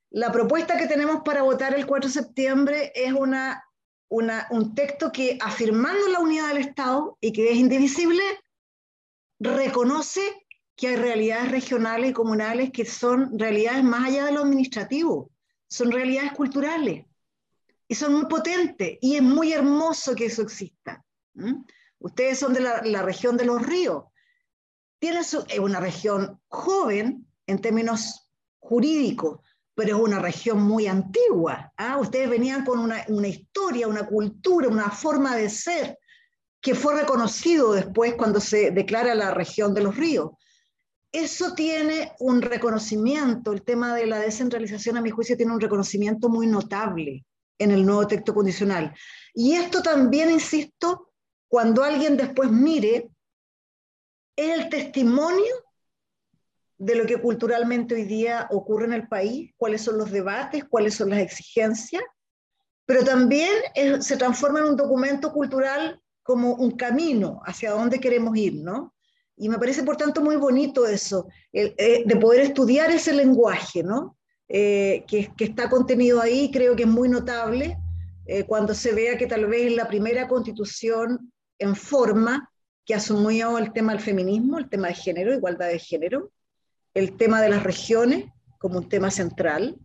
[0.08, 3.62] La propuesta que tenemos para votar el 4 de septiembre es una,
[4.08, 8.22] una, un texto que, afirmando la unidad del Estado y que es indivisible,
[9.38, 10.22] reconoce
[10.76, 15.30] que hay realidades regionales y comunales que son realidades más allá de lo administrativo,
[15.68, 17.04] son realidades culturales
[17.88, 21.04] y son muy potentes y es muy hermoso que eso exista.
[21.98, 24.04] Ustedes son de la, región de los ríos.
[24.98, 29.40] Tiene es una región joven en términos jurídicos,
[29.74, 31.72] pero es una región muy antigua.
[31.76, 31.98] ¿ah?
[31.98, 35.98] Ustedes venían con una, una, historia, una cultura, una forma de ser
[36.60, 40.30] que fue reconocido después cuando se declara la región de los ríos.
[41.12, 46.28] Eso tiene un reconocimiento, el tema de la descentralización a mi juicio tiene un reconocimiento
[46.28, 47.24] muy notable
[47.58, 48.94] en el nuevo texto condicional.
[49.32, 51.12] Y esto también, insisto,
[51.48, 53.10] cuando alguien después mire,
[54.36, 55.54] es el testimonio
[56.78, 60.94] de lo que culturalmente hoy día ocurre en el país, cuáles son los debates, cuáles
[60.94, 62.02] son las exigencias,
[62.84, 63.50] pero también
[64.00, 68.94] se transforma en un documento cultural como un camino hacia dónde queremos ir, ¿no?
[69.36, 74.16] Y me parece, por tanto, muy bonito eso, eh, de poder estudiar ese lenguaje, ¿no?
[74.48, 77.78] Eh, que, está contenido ahí, creo que es muy notable
[78.26, 82.50] eh, cuando se vea que tal vez la primera constitución en forma
[82.84, 86.30] que asumió el tema del feminismo, el tema de género, igualdad de género,
[86.92, 88.26] el tema de las regiones
[88.58, 89.78] como un tema central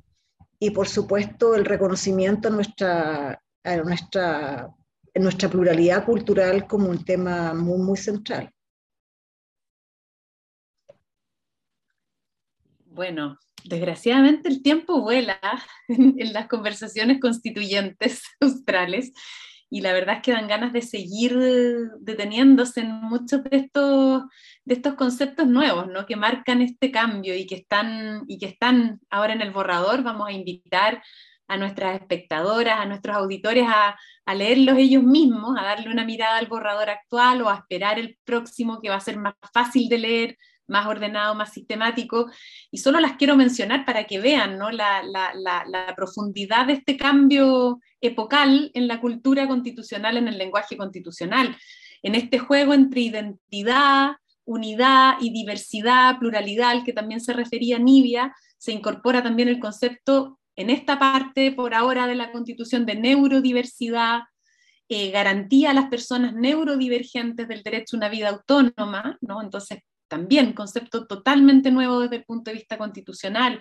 [0.60, 3.41] y por supuesto el reconocimiento a nuestra,
[3.86, 4.70] nuestra,
[5.16, 8.53] nuestra pluralidad cultural como un tema muy, muy central.
[12.91, 15.39] Bueno, desgraciadamente el tiempo vuela
[15.87, 19.11] en, las conversaciones constituyentes australes
[19.69, 21.37] y la verdad es que dan ganas de seguir
[21.99, 24.23] deteniéndose en muchos de estos,
[24.65, 26.07] de estos conceptos nuevos, ¿no?
[26.07, 30.01] que marcan este cambio y que, están, y que están ahora en el borrador.
[30.01, 31.03] Vamos a invitar
[31.47, 36.37] a nuestras espectadoras, a nuestros auditores a, a leerlos ellos mismos, a darle una mirada
[36.37, 39.97] al borrador actual o a esperar el próximo que va a ser más fácil de
[39.99, 40.37] leer,
[40.70, 42.30] más ordenado, más sistemático,
[42.72, 44.72] y solo las quiero mencionar para que vean ¿no?
[44.72, 51.57] la, la, profundidad de este cambio epocal en la cultura constitucional, en el lenguaje constitucional,
[52.03, 54.11] en este juego entre identidad,
[54.45, 60.39] unidad y diversidad, pluralidad, al que también se refería Nibia, se incorpora también el concepto
[60.55, 64.22] en esta parte por ahora de la constitución de neurodiversidad,
[64.89, 69.41] eh, garantía a las personas neurodivergentes del derecho a una vida autónoma, ¿no?
[69.41, 69.80] Entonces,
[70.10, 73.60] también concepto totalmente nuevo desde el punto de vista constitucional.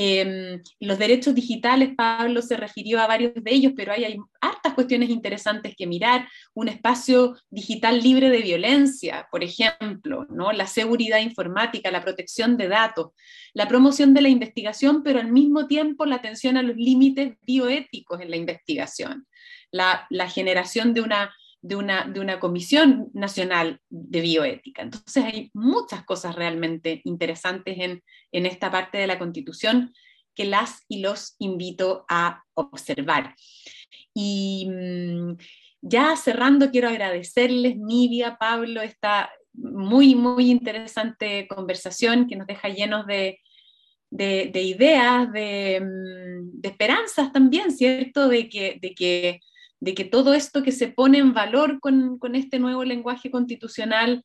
[0.00, 4.74] Eh, los derechos digitales, Pablo se refirió a varios de ellos, pero hay, hay hartas
[4.74, 6.28] cuestiones interesantes que mirar.
[6.54, 10.52] Un espacio digital libre de violencia, por ejemplo, ¿no?
[10.52, 13.08] la seguridad informática, la protección de datos,
[13.54, 18.20] la promoción de la investigación, pero al mismo tiempo la atención a los límites bioéticos
[18.20, 19.26] en la investigación,
[19.72, 24.82] la, la generación de una de una, de una comisión nacional de bioética.
[24.82, 28.02] Entonces hay muchas cosas realmente interesantes en,
[28.32, 29.92] en esta parte de la Constitución
[30.34, 33.34] que las y los invito a observar.
[34.14, 35.36] Y mm,
[35.80, 43.06] ya cerrando, quiero agradecerles, Nidia, Pablo, esta muy, muy interesante conversación que nos deja llenos
[43.06, 43.40] de,
[44.10, 48.28] de, de ideas, de, mm, de, esperanzas también, ¿cierto?
[48.28, 49.40] De que, de que
[49.80, 54.24] de que todo esto que se pone en valor con, este nuevo lenguaje constitucional,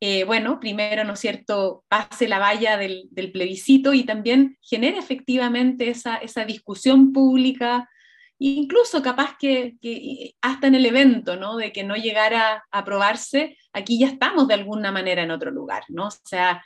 [0.00, 5.88] eh, bueno, primero, ¿no es cierto?, pase la valla del, plebiscito y también genere efectivamente
[5.88, 7.88] esa, discusión pública,
[8.38, 9.76] incluso capaz que,
[10.40, 14.54] hasta en el evento, ¿no?, de que no llegara a aprobarse, aquí ya estamos de
[14.54, 16.08] alguna manera en otro lugar, ¿no?
[16.08, 16.64] O sea,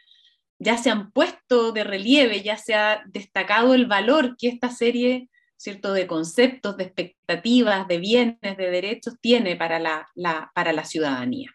[0.61, 5.29] ya se han puesto de relieve, ya se ha destacado el valor que esta serie
[5.59, 5.93] ¿cierto?
[5.93, 10.07] de conceptos, de expectativas, de bienes, de derechos tiene para la,
[10.55, 11.51] para la ciudadanía.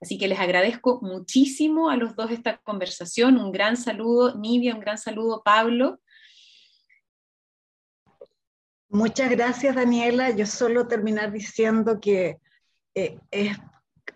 [0.00, 3.38] Así que les agradezco muchísimo a los dos esta conversación.
[3.38, 6.00] Un gran saludo, Nivia, un gran saludo, Pablo.
[8.88, 10.30] Muchas gracias, Daniela.
[10.30, 12.38] Yo solo terminar diciendo que
[12.94, 13.56] eh, es,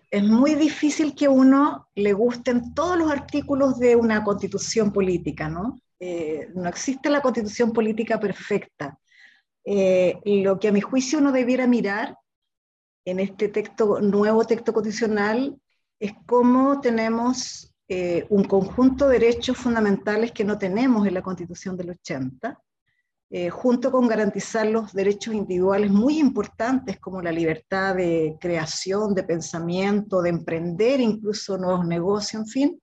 [0.09, 5.79] es, muy difícil que uno le gusten todos los artículos de una constitución política, ¿no?
[5.99, 8.97] Eh, no existe la constitución política perfecta.
[9.65, 12.17] Eh, lo que a mi juicio uno debiera mirar
[13.05, 13.51] en este
[14.01, 15.57] nuevo texto constitucional
[15.99, 21.77] es cómo tenemos eh, un conjunto de derechos fundamentales que no tenemos en la Constitución
[21.77, 22.59] del 80,
[23.29, 29.23] eh, junto con garantizar los derechos individuales muy importantes como la libertad de creación, de
[29.23, 32.81] pensamiento, de emprender incluso nuevos negocios, en fin,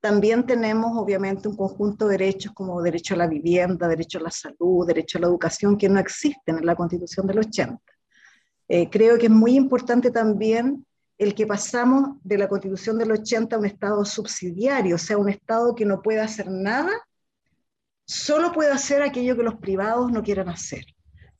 [0.00, 4.30] también tenemos obviamente un conjunto de derechos como derecho a la vivienda, derecho a la
[4.30, 7.78] salud, derecho a la educación que no existen en la Constitución del 80.
[8.68, 10.86] Eh, creo que es muy importante también
[11.18, 15.28] el que pasamos de la constitución del 80 a un Estado subsidiario, o sea, un
[15.28, 16.92] Estado que no puede hacer nada,
[18.06, 20.82] solo puede hacer aquello que los privados no quieran hacer.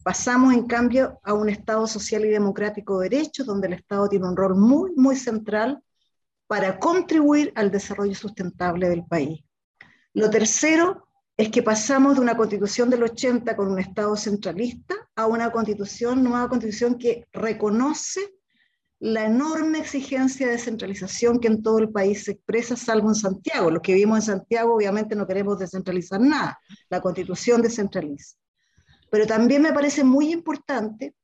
[0.02, 4.28] Pasamos, en cambio, a un Estado social y democrático de derechos, donde el Estado tiene
[4.28, 5.82] un rol muy, muy central
[6.50, 9.40] para contribuir al desarrollo sustentable del país.
[10.14, 15.26] Lo tercero es que pasamos de una constitución del 80 con un Estado centralista a
[15.26, 18.34] una constitución, nueva constitución que reconoce
[18.98, 23.70] la enorme exigencia de descentralización que en todo el país se expresa, salvo en Santiago.
[23.70, 28.34] Los que vivimos en Santiago obviamente no queremos descentralizar nada, la constitución descentraliza.
[29.08, 31.14] Pero también me parece muy importante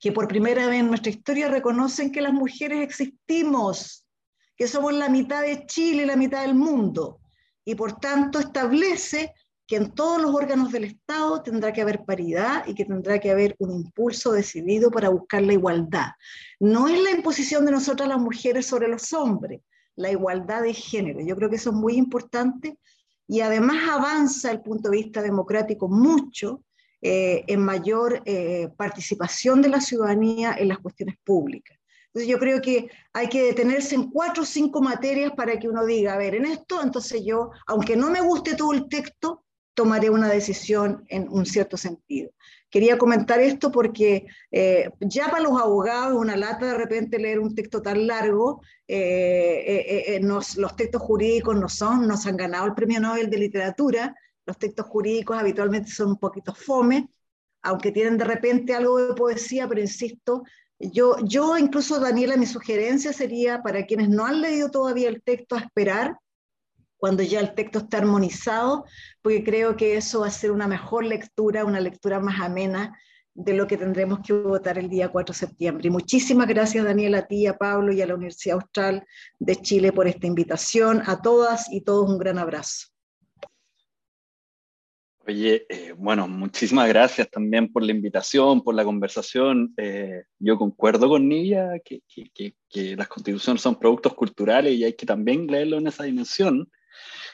[0.00, 4.05] que por primera vez en nuestra historia reconocen que las mujeres existimos,
[4.56, 7.20] que somos la mitad de Chile y la mitad del mundo,
[7.64, 9.32] y por tanto establece
[9.66, 13.30] que en todos los órganos del Estado tendrá que haber paridad y que tendrá que
[13.30, 16.10] haber un impulso decidido para buscar la igualdad.
[16.60, 19.62] No es la imposición de nosotras las mujeres sobre los hombres,
[19.96, 21.20] la igualdad de género.
[21.20, 22.78] Yo creo que eso es muy importante
[23.26, 26.62] y además avanza el punto de vista democrático mucho
[27.02, 31.75] eh, en mayor eh, participación de la ciudadanía en las cuestiones públicas.
[32.16, 35.84] Entonces yo creo que hay que detenerse en cuatro o cinco materias para que uno
[35.84, 39.44] diga, a ver, en esto, entonces yo, aunque no me guste todo el texto,
[39.74, 42.30] tomaré una decisión en un cierto sentido.
[42.70, 47.54] Quería comentar esto porque eh, ya para los abogados una lata de repente leer un
[47.54, 52.98] texto tan largo, eh, eh, los textos jurídicos no son, nos han ganado el premio
[52.98, 57.10] Nobel de Literatura, los textos jurídicos habitualmente son un poquito fome,
[57.60, 60.44] aunque tienen de repente algo de poesía, pero insisto,
[60.78, 65.56] yo, yo incluso, Daniela, mi sugerencia sería para quienes no han leído todavía el texto,
[65.56, 66.18] a esperar
[66.98, 68.84] cuando ya el texto está armonizado,
[69.22, 72.98] porque creo que eso va a ser una mejor lectura, una lectura más amena
[73.34, 75.88] de lo que tendremos que votar el día 4 de septiembre.
[75.88, 79.06] Y muchísimas gracias, Daniela, a ti, a Pablo y a la Universidad Austral
[79.38, 81.02] de Chile por esta invitación.
[81.06, 82.95] A todas y todos un gran abrazo.
[85.28, 89.74] Oye, eh, bueno, muchísimas gracias también por la invitación, por la conversación.
[89.76, 94.92] Eh, yo concuerdo con Nivia que, que, que, las constituciones son productos culturales y hay
[94.92, 96.70] que también leerlo en esa dimensión.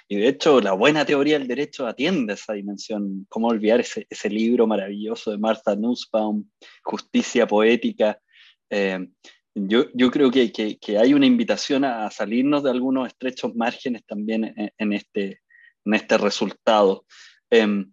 [0.09, 3.26] Y de hecho, la buena teoría del derecho atiende esa dimensión.
[3.28, 6.49] ¿Cómo olvidar ese, ese libro maravilloso de Martha Nussbaum,
[6.82, 8.18] Justicia Poética?
[8.70, 9.07] Eh,
[9.55, 14.45] yo, yo, creo que, que, hay una invitación a, salirnos de algunos estrechos márgenes también
[14.57, 15.43] en, en este,
[15.84, 17.05] en este resultado.
[17.53, 17.92] Em,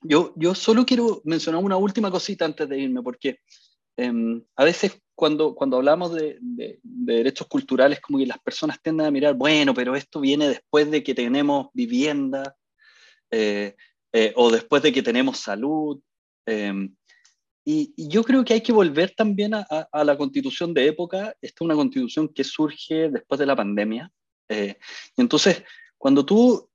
[0.00, 3.40] yo, yo solo quiero mencionar una última cosita antes de irme, porque
[3.98, 9.06] em, a veces cuando, cuando hablamos de, de, derechos culturales, como que las personas tienden
[9.06, 12.56] a mirar, bueno, pero esto viene después de que tenemos vivienda
[13.30, 13.76] eh,
[14.12, 16.00] eh, o después de que tenemos salud.
[16.46, 16.94] Em,
[17.66, 21.36] y, yo creo que hay que volver también a, a, la constitución de época.
[21.42, 24.10] Esta es una constitución que surge después de la pandemia.
[24.48, 24.78] Eh,
[25.14, 25.62] y entonces,
[25.98, 26.67] cuando tú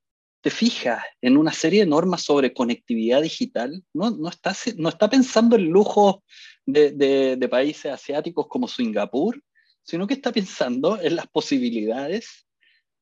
[0.43, 5.09] te fijas en una serie de normas sobre conectividad digital, no, no, está, no está
[5.09, 6.21] pensando en lujo
[6.65, 9.41] de, países asiáticos como Singapur,
[9.83, 12.45] sino que está pensando en las posibilidades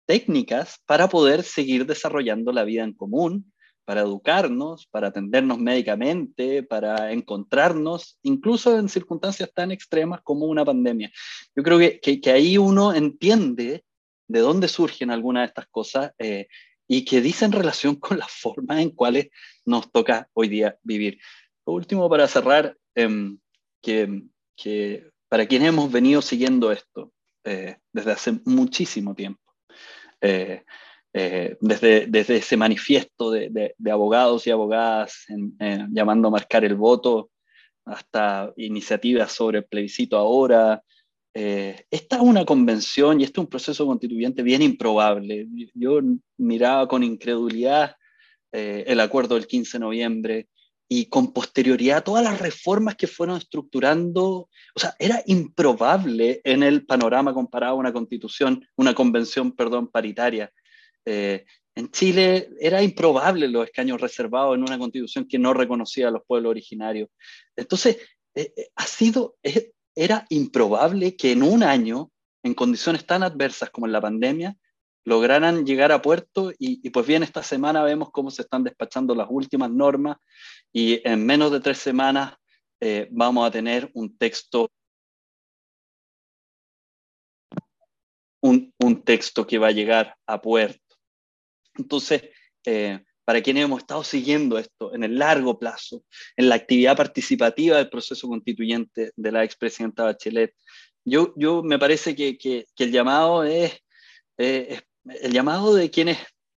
[0.05, 3.51] técnicas para poder seguir desarrollando la vida en común,
[3.85, 11.11] para educarnos, para atendernos médicamente, para encontrarnos, incluso en circunstancias tan extremas como una pandemia.
[11.55, 13.83] Yo creo que, que, que ahí uno entiende
[14.27, 16.47] de dónde surgen algunas de estas cosas eh,
[16.91, 19.29] y que dicen relación con la forma en cuales
[19.63, 21.19] nos toca hoy día vivir.
[21.65, 23.39] Lo último para cerrar, em,
[23.81, 24.23] que,
[24.57, 27.13] que, para quienes hemos venido siguiendo esto
[27.45, 29.41] eh, desde hace muchísimo tiempo,
[30.19, 30.65] eh,
[31.13, 35.27] eh, desde, desde ese manifiesto de, de, abogados y abogadas
[35.91, 37.31] llamando a marcar el voto,
[37.85, 40.83] hasta iniciativas sobre el plebiscito ahora,
[41.33, 45.47] eh, esta es una convención y este es un proceso constituyente bien improbable.
[45.73, 46.01] Yo
[46.37, 47.95] miraba con incredulidad
[48.51, 50.47] eh, el acuerdo del 15 de noviembre
[50.89, 56.85] y con posterioridad todas las reformas que fueron estructurando, o sea, era improbable en el
[56.85, 60.51] panorama comparado a una constitución, una convención, perdón, paritaria.
[61.05, 66.11] Eh, en Chile era improbable los escaños reservados en una constitución que no reconocía a
[66.11, 67.07] los pueblos originarios.
[67.55, 67.97] Entonces,
[68.75, 69.37] ha sido,
[69.95, 72.11] era improbable que en un año,
[72.43, 74.57] en condiciones tan adversas como en la pandemia,
[75.03, 79.27] lograran llegar a puerto y, pues bien, esta semana vemos cómo se están despachando las
[79.29, 80.17] últimas normas
[80.71, 82.35] y en menos de tres semanas
[82.79, 84.69] eh, vamos a tener un texto,
[88.41, 90.95] un, un, texto que va a llegar a puerto.
[91.75, 92.23] Entonces,
[92.65, 96.03] eh, para quienes hemos estado siguiendo esto en el largo plazo,
[96.35, 100.53] en la actividad participativa del proceso constituyente de la expresidenta Bachelet,
[101.05, 103.71] yo, yo me parece que, que, el llamado es,
[104.37, 106.17] el llamado de quienes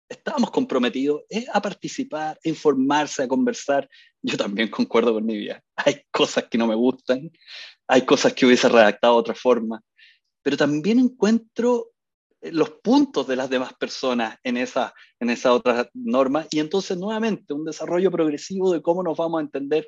[0.09, 3.87] estamos comprometidos es a participar, a informarse, a conversar.
[4.23, 5.63] Yo también concuerdo con Nivia.
[5.77, 7.31] Hay cosas que no me gustan,
[7.87, 9.83] hay cosas que hubiese redactado de otra forma,
[10.43, 11.92] pero también encuentro
[12.51, 17.55] los puntos de las demás personas en esa, en esa otra norma y entonces nuevamente
[17.55, 19.87] un desarrollo progresivo de cómo nos vamos a entender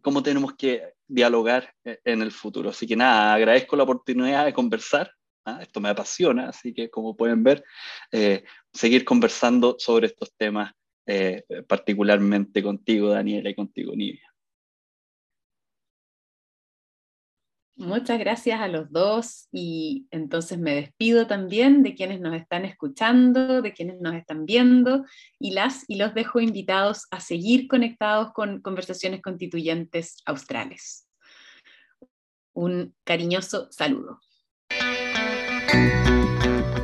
[0.00, 2.70] cómo tenemos que dialogar en el futuro.
[2.70, 5.10] Así que nada, agradezco la oportunidad de conversar.
[5.44, 5.58] ¿ah?
[5.60, 7.62] Esto me apasiona, así que como pueden ver,
[8.10, 10.72] eh, seguir conversando sobre estos temas,
[11.06, 14.31] eh, particularmente contigo, Daniela, y contigo, Nivia.
[17.76, 23.62] Muchas gracias a los dos y entonces me despido también de quienes nos están escuchando,
[23.62, 25.06] de quienes nos están viendo
[25.38, 31.08] y las y los dejo invitados a seguir conectados con conversaciones constituyentes australes.
[32.52, 34.20] Un cariñoso saludo.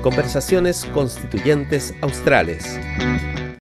[0.03, 2.79] Conversaciones constituyentes australes.